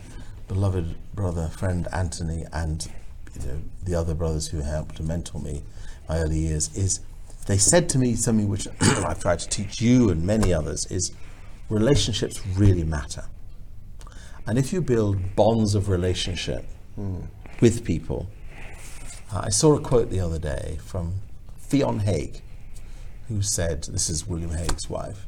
[0.47, 2.91] beloved brother, friend Anthony, and
[3.35, 5.63] you know, the other brothers who helped to mentor me
[6.09, 7.01] my early years, is
[7.47, 11.13] they said to me something which I've tried to teach you and many others is
[11.69, 13.25] relationships really matter.
[14.47, 16.65] And if you build bonds of relationship
[17.61, 18.29] with people,
[19.33, 21.15] uh, I saw a quote the other day from
[21.61, 22.41] Ffion Hague,
[23.29, 25.27] who said, this is William Hague's wife,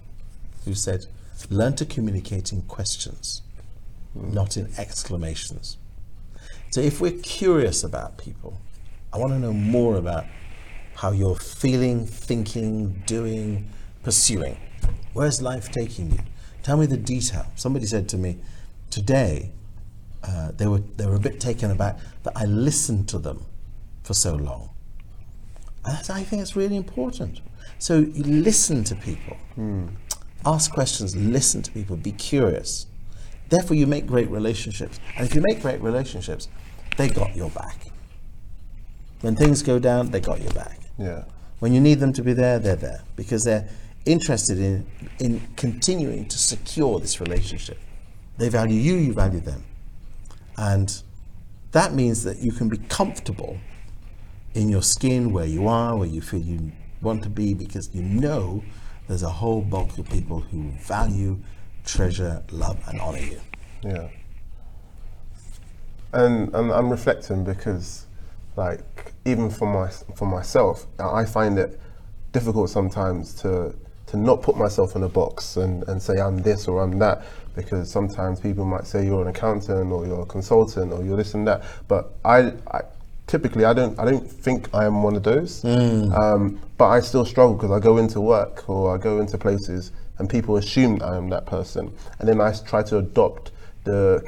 [0.65, 1.07] who said,
[1.49, 3.43] learn to communicate in questions,
[4.15, 5.77] not in exclamations.
[6.71, 8.61] So if we're curious about people,
[9.13, 10.25] I want to know more about
[10.95, 13.69] how you're feeling, thinking, doing,
[14.03, 14.57] pursuing.
[15.13, 16.21] Where's life taking you?
[16.63, 17.47] Tell me the detail.
[17.57, 18.39] Somebody said to me
[18.91, 19.51] today,
[20.23, 23.45] uh, they were they were a bit taken aback that I listened to them
[24.03, 24.71] for so long.
[25.85, 27.41] And that's, I think it's really important.
[27.79, 29.37] So you listen to people,
[30.45, 32.87] ask questions, listen to people, be curious.
[33.49, 35.01] Therefore, you make great relationships.
[35.17, 36.49] And if you make great relationships,
[36.99, 37.87] they got your back.
[39.23, 40.79] When things go down, they got your back.
[40.99, 41.25] Yeah.
[41.61, 43.69] When you need them to be there, they're there because they're
[44.05, 44.87] interested in,
[45.19, 47.79] in continuing to secure this relationship.
[48.39, 49.65] They value you, you value them.
[50.61, 51.03] And
[51.73, 53.57] that means that you can be comfortable
[54.53, 58.03] in your skin where you are, where you feel you want to be, because you
[58.03, 58.63] know
[59.09, 61.41] there's a whole bulk of people who value,
[61.87, 63.41] treasure, love, and honor you.
[63.83, 64.09] Yeah.
[66.13, 68.07] And, and I'm reflecting because,
[68.55, 71.81] like, even for my for myself, I find it
[72.33, 73.75] difficult sometimes to
[74.11, 77.23] to not put myself in a box and, and say I'm this or I'm that
[77.55, 81.35] because sometimes people might say you're an accountant or you're a consultant or you're this
[81.35, 81.63] and that.
[81.89, 82.81] But I, I
[83.27, 85.65] typically I don't I don't think I am one of those.
[85.65, 89.93] Um, but I still struggle because I go into work or I go into places
[90.19, 93.53] and people assume I am that person, and then I try to adopt
[93.85, 94.23] the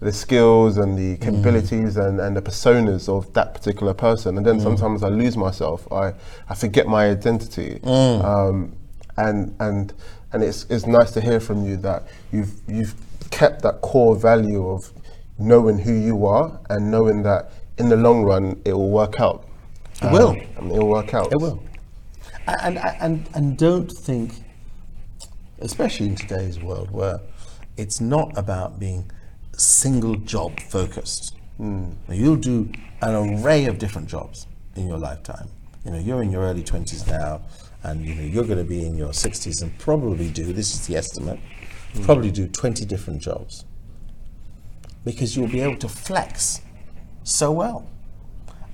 [0.00, 4.58] the skills and the capabilities and, and the personas of that particular person, and then
[4.60, 5.90] sometimes I lose myself.
[5.92, 6.12] I,
[6.48, 8.72] I forget my identity, um,
[9.16, 9.92] and and
[10.32, 12.94] and it's it's nice to hear from you that you've you've
[13.30, 14.92] kept that core value of
[15.38, 19.46] knowing who you are and knowing that in the long run it will work out.
[20.02, 20.36] It will.
[20.56, 21.32] Um, it will work out.
[21.32, 21.62] It will.
[22.46, 24.34] And, and, and, don't think,
[25.60, 27.20] especially in today's world where
[27.76, 29.10] it's not about being
[29.56, 31.36] single job focused.
[31.58, 35.48] Now, You'll do an array of different jobs in your lifetime.
[35.84, 37.42] You know, you're in your early 20s now,
[37.82, 40.86] and you know, you're going to be in your 60s and probably do, this is
[40.86, 41.40] the estimate,
[42.02, 43.64] probably do 20 different jobs.
[45.04, 46.60] Because you'll be able to flex
[47.24, 47.88] so well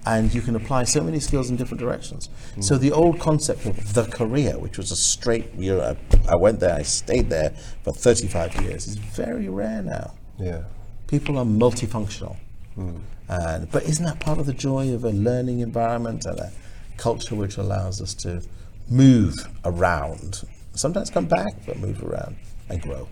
[0.06, 2.30] and you can apply so many skills in different directions.
[2.60, 6.36] So the old concept of the career, which was a straight, you know, I, I
[6.36, 7.50] went there, I stayed there
[7.82, 10.14] for 35 years, is very rare now.
[10.38, 10.62] Yeah.
[11.08, 12.36] People are multifunctional.
[12.74, 12.98] Hmm.
[13.28, 16.52] And, but isn't that part of the joy of a learning environment and a
[16.96, 18.42] culture which allows us to
[18.90, 20.42] move around,
[20.74, 22.36] sometimes come back, but move around
[22.68, 23.08] and grow?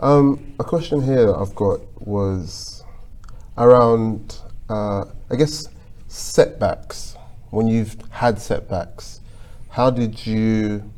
[0.00, 2.84] Um, a question here that I've got was
[3.56, 5.64] around, uh, I guess,
[6.08, 7.16] setbacks.
[7.50, 9.20] When you've had setbacks,
[9.70, 10.90] how did you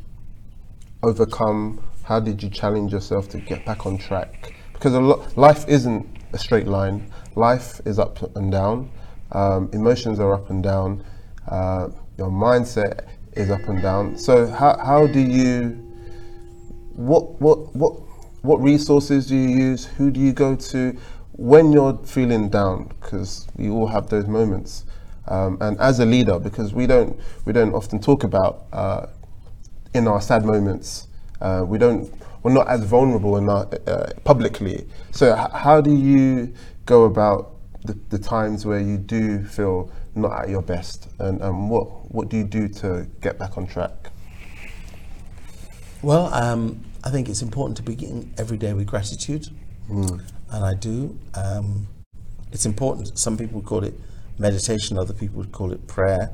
[1.03, 1.83] overcome?
[2.03, 4.55] How did you challenge yourself to get back on track?
[4.73, 7.13] Because a lo- life isn't a straight line.
[7.35, 8.91] Life is up and down.
[9.33, 11.05] Um, emotions are up and down.
[11.49, 11.89] Uh,
[12.19, 14.17] your mindset is up and down.
[14.17, 15.83] So how, how do you
[16.95, 17.93] what what what
[18.43, 19.85] what resources do you use?
[19.85, 20.97] Who do you go to
[21.33, 22.89] when you're feeling down?
[22.89, 24.85] Because we all have those moments.
[25.29, 29.07] Um, and as a leader, because we don't we don't often talk about uh,
[29.93, 31.09] in our sad moments,
[31.41, 32.11] uh, we don't
[32.43, 34.87] we're not as vulnerable in our, uh, publicly.
[35.11, 36.55] So h- how do you
[36.87, 41.69] go about the, the times where you do feel not at your best, and, and
[41.69, 44.11] what what do you do to get back on track?
[46.03, 49.49] Well, um, I think it's important to begin every day with gratitude,
[50.51, 51.19] and I do.
[51.35, 51.89] Um,
[52.53, 53.19] it's important.
[53.19, 53.95] Some people call it
[54.39, 56.31] meditation, other people would call it prayer.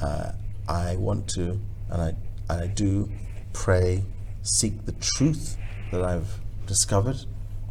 [0.00, 0.32] Uh,
[0.68, 1.60] I want to,
[1.90, 2.14] and I,
[2.48, 3.10] and I do
[3.52, 4.04] pray,
[4.42, 5.56] seek the truth
[5.90, 7.24] that I've discovered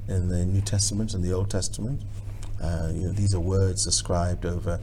[0.08, 2.02] in the New Testament and the Old Testament.
[2.62, 4.80] Uh, you know, these are words ascribed over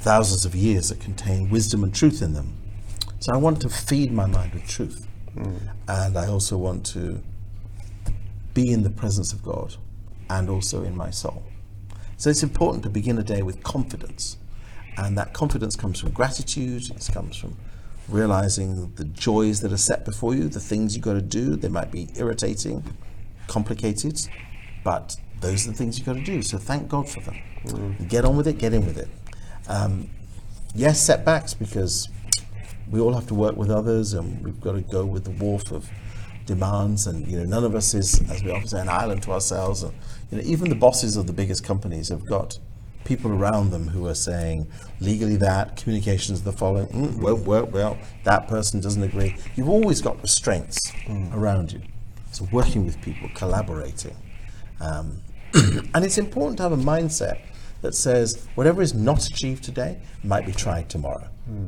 [0.00, 2.56] thousands of years that contain wisdom and truth in them.
[3.20, 5.06] So I want to feed my mind with truth.
[5.36, 5.60] Mm.
[5.88, 7.22] And I also want to
[8.54, 9.76] be in the presence of God
[10.30, 11.42] and also in my soul.
[12.16, 14.38] So it's important to begin a day with confidence.
[14.96, 17.56] And that confidence comes from gratitude, it comes from
[18.08, 21.56] realizing the joys that are set before you, the things you've got to do.
[21.56, 22.82] They might be irritating,
[23.46, 24.20] complicated,
[24.82, 26.42] but those are the things you've got to do.
[26.42, 27.38] So thank God for them.
[27.66, 28.08] Mm.
[28.08, 29.08] Get on with it, get in with it.
[29.70, 30.10] Um,
[30.74, 32.08] yes, setbacks because
[32.90, 35.70] we all have to work with others and we've got to go with the wharf
[35.70, 35.88] of
[36.44, 39.30] demands and you know none of us is as we often say an island to
[39.30, 39.84] ourselves.
[39.84, 39.94] And
[40.32, 42.58] you know even the bosses of the biggest companies have got
[43.04, 44.66] people around them who are saying
[44.98, 49.36] legally that communications the following mm, won't work well that person doesn't agree.
[49.54, 50.92] You've always got restraints
[51.32, 51.80] around you.
[52.32, 54.16] So working with people collaborating
[54.80, 55.22] um,
[55.54, 57.40] and it's important to have a mindset
[57.82, 61.66] that says whatever is not achieved today might be tried tomorrow hmm.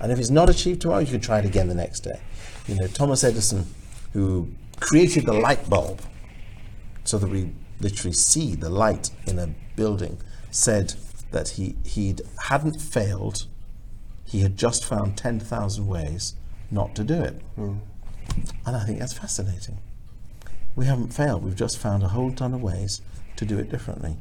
[0.00, 2.20] and if it's not achieved tomorrow, you can try it again the next day.
[2.66, 3.66] You know, Thomas Edison,
[4.12, 4.50] who
[4.80, 6.00] created the light bulb
[7.04, 10.94] so that we literally see the light in a building, said
[11.30, 13.46] that he he hadn't failed.
[14.24, 16.34] He had just found 10,000 ways
[16.70, 17.40] not to do it.
[17.54, 17.76] Hmm.
[18.66, 19.78] And I think that's fascinating.
[20.74, 21.44] We haven't failed.
[21.44, 23.00] We've just found a whole ton of ways
[23.36, 24.16] to do it differently.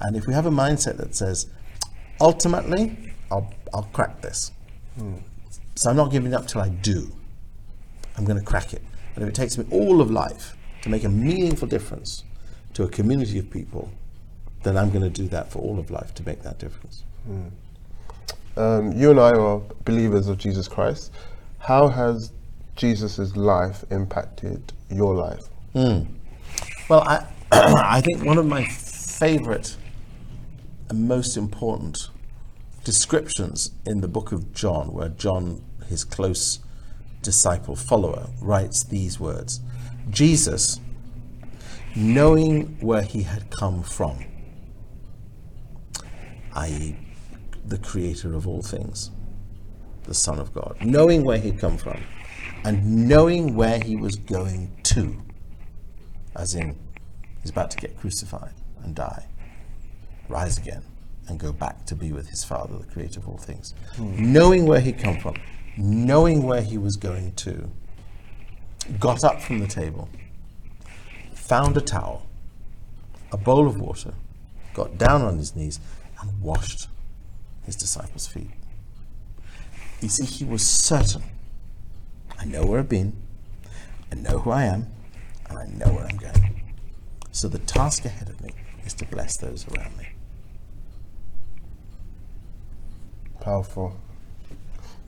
[0.00, 1.46] And if we have a mindset that says,
[2.20, 4.52] ultimately, I'll, I'll crack this.
[5.74, 7.10] So I'm not giving up till I do.
[8.16, 8.82] I'm going to crack it.
[9.14, 12.24] And if it takes me all of life to make a meaningful difference
[12.74, 13.90] to a community of people,
[14.62, 17.04] then I'm going to do that for all of life to make that difference.
[18.56, 21.12] Um, you and I are believers of Jesus Christ.
[21.58, 22.32] How has
[22.74, 25.44] Jesus' life impacted your life?
[26.88, 29.76] Well, I, I think one of my favorite
[30.88, 32.08] and most important
[32.84, 36.60] descriptions in the book of John, where John, his close
[37.22, 39.60] disciple, follower, writes these words
[40.10, 40.80] Jesus,
[41.94, 44.24] knowing where he had come from,
[46.54, 46.96] i.e.,
[47.66, 49.10] the creator of all things,
[50.04, 52.02] the Son of God, knowing where he'd come from,
[52.64, 55.20] and knowing where he was going to,
[56.34, 56.78] as in,
[57.42, 59.26] he's about to get crucified and die,
[60.28, 60.82] rise again,
[61.28, 63.74] and go back to be with his Father, the creator of all things.
[63.98, 65.34] Knowing where he'd come from,
[65.76, 67.70] knowing where he was going to,
[68.98, 70.08] got up from the table,
[71.34, 72.26] found a towel,
[73.32, 74.14] a bowl of water,
[74.74, 75.80] got down on his knees,
[76.20, 76.88] and washed
[77.64, 78.50] his disciples' feet.
[80.00, 81.22] You see, he was certain
[82.38, 83.16] I know where I've been,
[84.12, 84.86] I know who I am,
[85.48, 86.62] and I know where I'm going.
[87.32, 88.50] So the task ahead of me
[88.86, 90.06] is to bless those around me.
[93.48, 93.96] Powerful.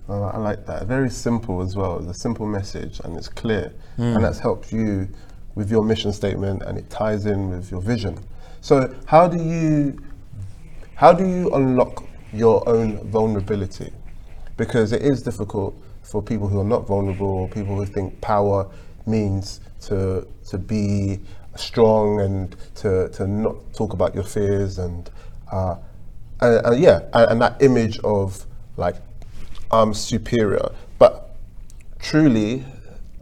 [0.09, 0.87] Uh, I like that.
[0.87, 1.99] Very simple as well.
[1.99, 3.71] It's a simple message and it's clear.
[4.15, 5.11] And that's helped you
[5.57, 8.19] with your mission statement and it ties in with your vision.
[8.63, 10.03] So how do you
[10.95, 13.93] how do you unlock your own vulnerability?
[14.57, 18.67] Because it is difficult for people who are not vulnerable or people who think power
[19.05, 21.21] means to to be
[21.57, 25.11] strong and to, to not talk about your fears and
[25.53, 25.77] uh,
[26.41, 28.97] and, and yeah, and, and that image of like
[29.71, 30.71] I'm superior.
[30.99, 31.35] But
[31.99, 32.65] truly,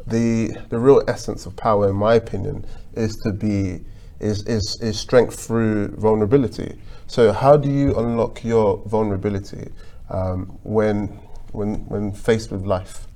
[0.06, 2.64] the the real essence of power, in my opinion,
[2.94, 3.84] is to be
[4.20, 6.78] is is is strength through vulnerability.
[7.06, 9.70] So how do you unlock your vulnerability
[10.10, 11.08] um, when
[11.52, 13.06] when when faced with life?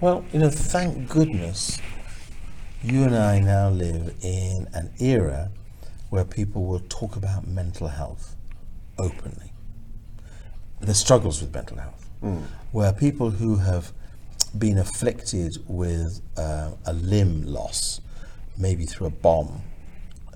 [0.00, 1.80] Well, you know, thank goodness
[2.82, 5.50] you and I now live in an era
[6.10, 8.36] where people will talk about mental health
[8.98, 9.52] openly.
[10.80, 12.08] The struggles with mental health,
[12.72, 13.92] where people who have
[14.58, 18.00] been afflicted with uh, a limb loss,
[18.58, 19.62] maybe through a bomb,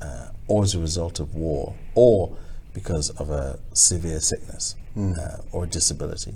[0.00, 2.36] uh, or as a result of war, or
[2.72, 4.76] because of a severe sickness
[5.18, 6.34] uh, or disability,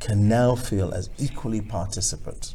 [0.00, 2.54] can now feel as equally participant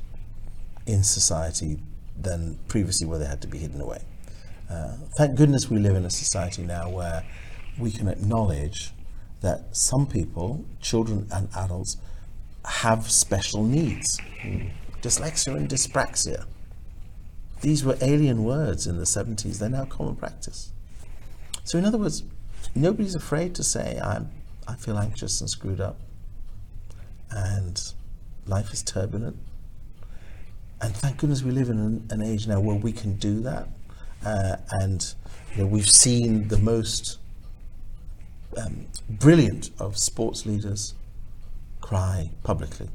[0.86, 1.78] in society
[2.20, 4.02] than previously where they had to be hidden away.
[4.70, 7.24] Uh, thank goodness we live in a society now where
[7.78, 8.92] we can acknowledge
[9.42, 11.98] that some people, children and adults,
[12.66, 14.20] have special needs.
[15.02, 16.46] Dyslexia and dyspraxia.
[17.62, 20.72] These were alien words in the 70s, they're now common practice.
[21.64, 22.24] So, in other words,
[22.76, 24.30] nobody's afraid to say, I'm,
[24.68, 25.98] I feel anxious and screwed up,
[27.32, 27.82] and
[28.46, 29.38] life is turbulent.
[30.80, 33.68] And thank goodness we live in an, an age now where we can do that.
[34.26, 35.14] Uh, and
[35.56, 37.20] you know, we've seen the most
[38.58, 40.94] um, brilliant of sports leaders
[41.82, 42.90] cry publicly,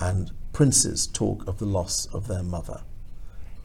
[0.00, 2.82] and princes talk of the loss of their mother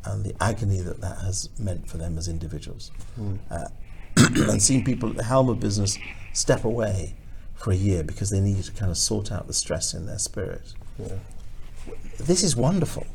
[0.06, 2.92] and the agony that that has meant for them as individuals.
[3.52, 3.66] Uh,
[4.18, 5.98] and seeing people at the helm of business
[6.34, 7.16] step away
[7.56, 10.20] for a year because they need to kind of sort out the stress in their
[10.20, 10.74] spirit.
[12.20, 13.06] This is wonderful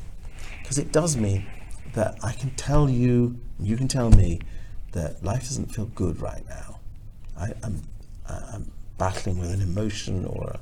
[0.61, 1.47] because it does mean
[1.95, 4.41] that I can tell you, you can tell me
[4.93, 6.81] that life doesn't feel good right now.
[7.39, 7.83] I, I'm,
[8.29, 10.57] I'm battling with an emotion or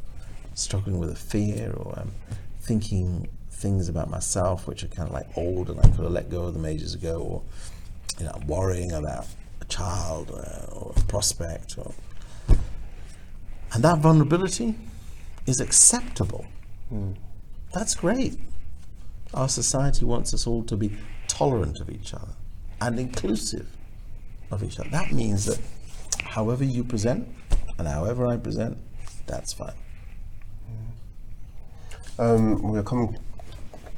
[0.55, 2.13] struggling with a fear or I'm
[2.61, 6.31] thinking things about myself which are kind of like old and I could have let
[6.31, 7.43] go of them ages ago or
[8.19, 9.27] you know, I'm worrying about
[9.61, 11.93] a child uh, or a prospect or
[13.73, 14.75] and that vulnerability
[15.47, 16.47] is acceptable.
[17.73, 18.39] That's great.
[19.33, 20.91] Our society wants us all to be
[21.41, 22.35] tolerant of each other
[22.83, 23.67] and inclusive
[24.51, 24.91] of each other.
[24.91, 25.59] That means that
[26.23, 27.27] however you present
[27.79, 28.77] and however I present,
[29.27, 29.73] that's fine.
[32.19, 33.17] Um, we're coming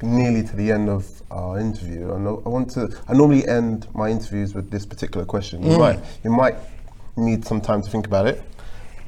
[0.01, 2.89] nearly to the end of our interview, I I want to.
[3.09, 5.63] I normally end my interviews with this particular question.
[5.63, 6.55] You might, you might
[7.17, 8.41] need some time to think about it.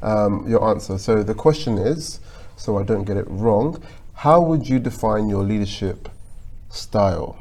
[0.01, 0.97] Um, your answer.
[0.97, 2.19] So the question is,
[2.57, 3.81] so I don't get it wrong.
[4.13, 6.09] How would you define your leadership
[6.69, 7.37] style?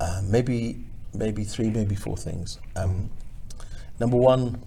[0.00, 2.58] Uh, maybe, maybe three, maybe four things.
[2.74, 3.08] Um,
[4.00, 4.60] number one,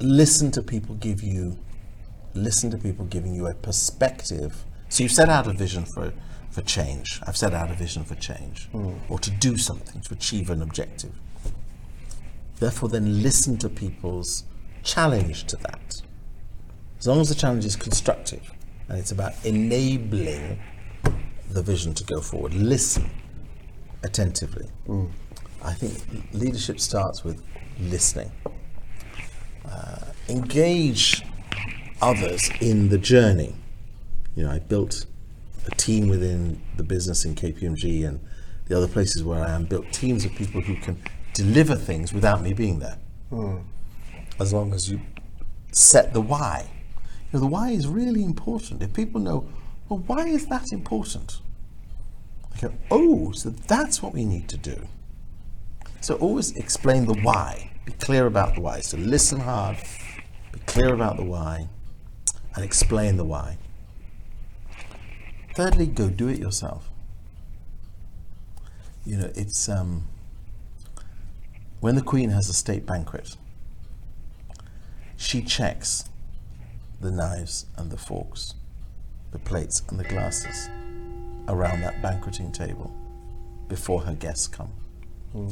[0.00, 1.58] listen to people give you,
[2.32, 4.64] listen to people giving you a perspective.
[4.88, 6.14] So you've set out a vision for,
[6.50, 7.20] for change.
[7.26, 8.70] I've set out a vision for change,
[9.10, 11.14] or to do something to achieve an objective.
[12.58, 14.44] Therefore, then listen to people's
[14.82, 16.00] challenge to that.
[16.98, 18.50] As long as the challenge is constructive
[18.88, 20.58] and it's about enabling
[21.50, 23.10] the vision to go forward, listen
[24.02, 24.68] attentively.
[25.62, 27.42] I think leadership starts with
[27.80, 28.30] listening.
[29.64, 31.22] Uh, engage
[32.00, 33.54] others in the journey.
[34.36, 35.06] You know, I built
[35.66, 38.20] a team within the business in KPMG and
[38.66, 40.98] the other places where I am, built teams of people who can
[41.34, 42.98] deliver things without me being there.
[44.38, 45.00] As long as you
[45.72, 46.70] set the why.
[47.32, 48.82] You know, the why is really important.
[48.82, 49.48] If people know,
[49.88, 51.40] well, why is that important?
[52.60, 54.88] Go, oh, so that's what we need to do.
[56.00, 57.70] So always explain the why.
[57.84, 58.80] Be clear about the why.
[58.80, 59.78] So listen hard,
[60.52, 61.68] be clear about the why,
[62.54, 63.58] and explain the why.
[65.54, 66.88] Thirdly, go do it yourself.
[69.04, 70.06] You know, it's um,
[71.80, 73.36] when the Queen has a state banquet,
[75.16, 76.04] she checks
[77.00, 78.54] the knives and the forks,
[79.30, 80.68] the plates and the glasses
[81.48, 82.94] around that banqueting table
[83.68, 84.72] before her guests come.
[85.32, 85.48] Hmm.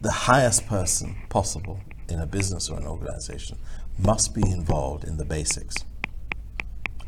[0.00, 3.58] The highest person possible in a business or an organization
[3.98, 5.76] must be involved in the basics.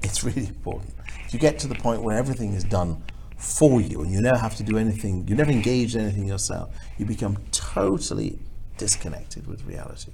[0.02, 0.94] It's really important.
[1.26, 3.02] If you get to the point where everything is done
[3.36, 6.74] for you and you never have to do anything, you never engage in anything yourself,
[6.98, 8.38] you become totally
[8.76, 10.12] disconnected with reality.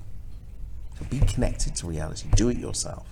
[0.99, 3.07] So be connected to reality, do it yourself.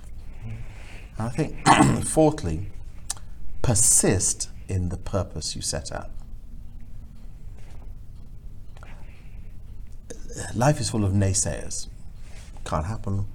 [1.19, 2.71] And I think, fourthly,
[3.63, 6.11] persist in the purpose you set out.
[10.55, 11.89] Life is full of naysayers.
[12.65, 13.27] Can't happen,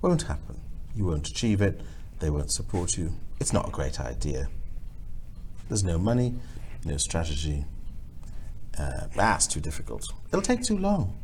[0.00, 0.60] won't happen.
[0.94, 1.80] You won't achieve it,
[2.20, 3.12] they won't support you.
[3.40, 4.48] It's not a great idea.
[5.68, 6.34] There's no money,
[6.84, 7.64] no strategy.
[8.78, 10.04] Uh, that's too difficult.
[10.28, 11.18] It'll take too long.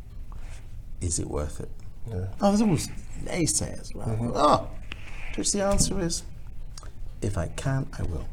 [1.01, 1.69] Is it worth it?
[2.07, 2.27] Yeah.
[2.41, 2.87] Oh, there's always
[3.23, 3.95] naysayers.
[3.95, 4.17] Right?
[4.35, 4.69] Oh,
[5.37, 6.23] which the answer is,
[7.21, 8.27] if I can, I will.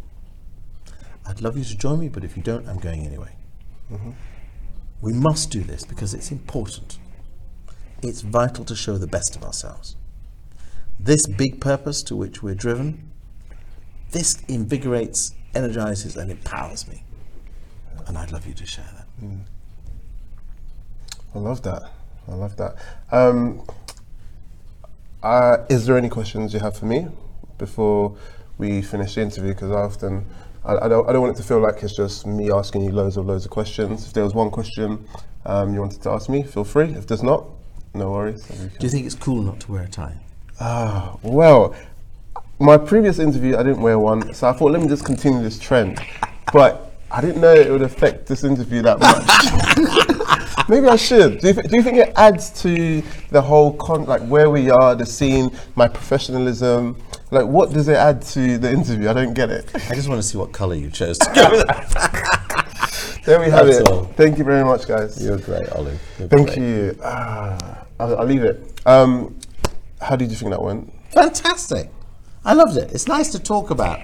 [1.27, 3.35] I'd love you to join me, but if you don't, I'm going anyway.
[5.01, 6.99] We must do this because it's important.
[8.03, 9.97] It's vital to show the best of ourselves.
[10.99, 13.11] This big purpose to which we're driven,
[14.11, 17.05] this invigorates, energizes, and empowers me.
[18.07, 19.07] And I'd love you to share that.
[21.35, 21.83] I love that.
[22.29, 22.77] I love that.
[23.11, 23.63] Um,
[25.23, 27.07] uh, is there any questions you have for me
[27.59, 28.17] before
[28.59, 29.53] we finish the interview?
[29.53, 30.27] Because I often,
[30.65, 32.93] I, I, don't, I don't want it to feel like it's just me asking you
[32.93, 34.07] loads of loads of questions.
[34.07, 35.07] If there was one question
[35.47, 36.91] um, you wanted to ask me, feel free.
[36.95, 37.47] If there's not,
[37.95, 38.45] no worries.
[38.47, 40.17] then we can- Do you think it's cool not to wear a tie?
[40.61, 41.75] Ah, well,
[42.59, 45.59] my previous interview, I didn't wear one, so I thought, let me just continue this
[45.59, 45.99] trend.
[46.53, 50.40] But I didn't know it would affect this interview that much.
[50.69, 51.41] Maybe I should.
[51.41, 54.71] Do you, th- do you think it adds to the whole con, like where we
[54.71, 56.97] are, the scene, my professionalism?
[57.31, 59.09] Like, what does it add to the interview?
[59.09, 59.71] I don't get it.
[59.91, 63.25] I just want to see what colour you chose to go with.
[63.25, 63.89] There we have That's it.
[63.89, 64.05] all.
[64.17, 65.23] Thank you very much, guys.
[65.23, 65.99] You're great, Ollie.
[66.19, 66.59] You're Thank great.
[66.59, 66.99] you.
[67.05, 68.81] Ah, I'll, I'll leave it.
[68.87, 69.37] Um,
[70.01, 70.93] how did you think that went?
[71.13, 71.91] Fantastic.
[72.45, 72.91] I loved it.
[72.93, 74.01] It's nice to talk about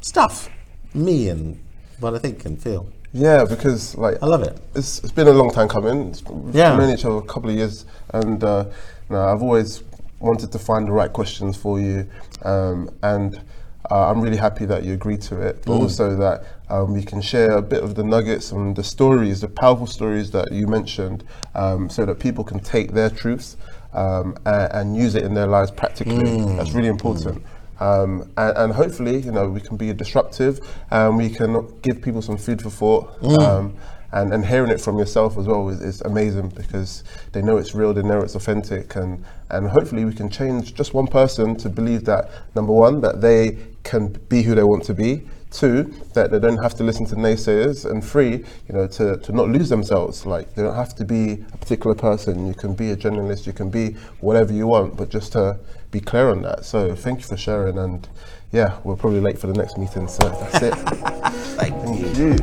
[0.00, 0.48] stuff,
[0.94, 1.60] me and
[1.98, 2.86] what I think and feel.
[3.14, 4.58] Yeah, because like I love it.
[4.74, 6.08] it's, it's been a long time coming.
[6.08, 6.76] It's, we've Yeah.
[6.76, 8.64] known each other a couple of years, and uh,
[9.08, 9.84] no, I've always
[10.18, 12.06] wanted to find the right questions for you,
[12.42, 13.40] um, and
[13.88, 15.82] uh, I'm really happy that you agreed to it, but Mm.
[15.82, 19.48] also that um, we can share a bit of the nuggets and the stories, the
[19.48, 21.22] powerful stories that you mentioned,
[21.54, 23.56] um, so that people can take their truths
[23.92, 26.16] um, and, and use it in their lives practically.
[26.16, 26.56] Mm.
[26.56, 27.44] That's really important.
[27.80, 30.60] Um, and, and hopefully, you know, we can be disruptive
[30.90, 33.20] and we can give people some food for thought.
[33.20, 33.40] Mm.
[33.40, 33.76] Um,
[34.14, 37.02] and, and hearing it from yourself as well is, is amazing because
[37.32, 40.94] they know it's real, they know it's authentic, and, and hopefully we can change just
[40.94, 44.94] one person to believe that number one, that they can be who they want to
[44.94, 49.16] be, two, that they don't have to listen to naysayers, and three, you know, to,
[49.16, 50.24] to not lose themselves.
[50.24, 52.46] Like they don't have to be a particular person.
[52.46, 55.58] You can be a journalist, you can be whatever you want, but just to
[55.94, 56.64] be clear on that.
[56.64, 58.06] So thank you for sharing, and
[58.50, 60.74] yeah, we're probably late for the next meeting, so that's it.
[61.54, 61.74] Thank
[62.18, 62.30] you.
[62.32, 62.36] you.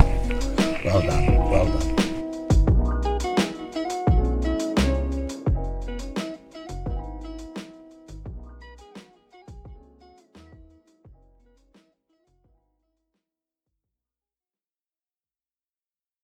[0.86, 1.36] Well done.
[1.50, 2.01] Well done.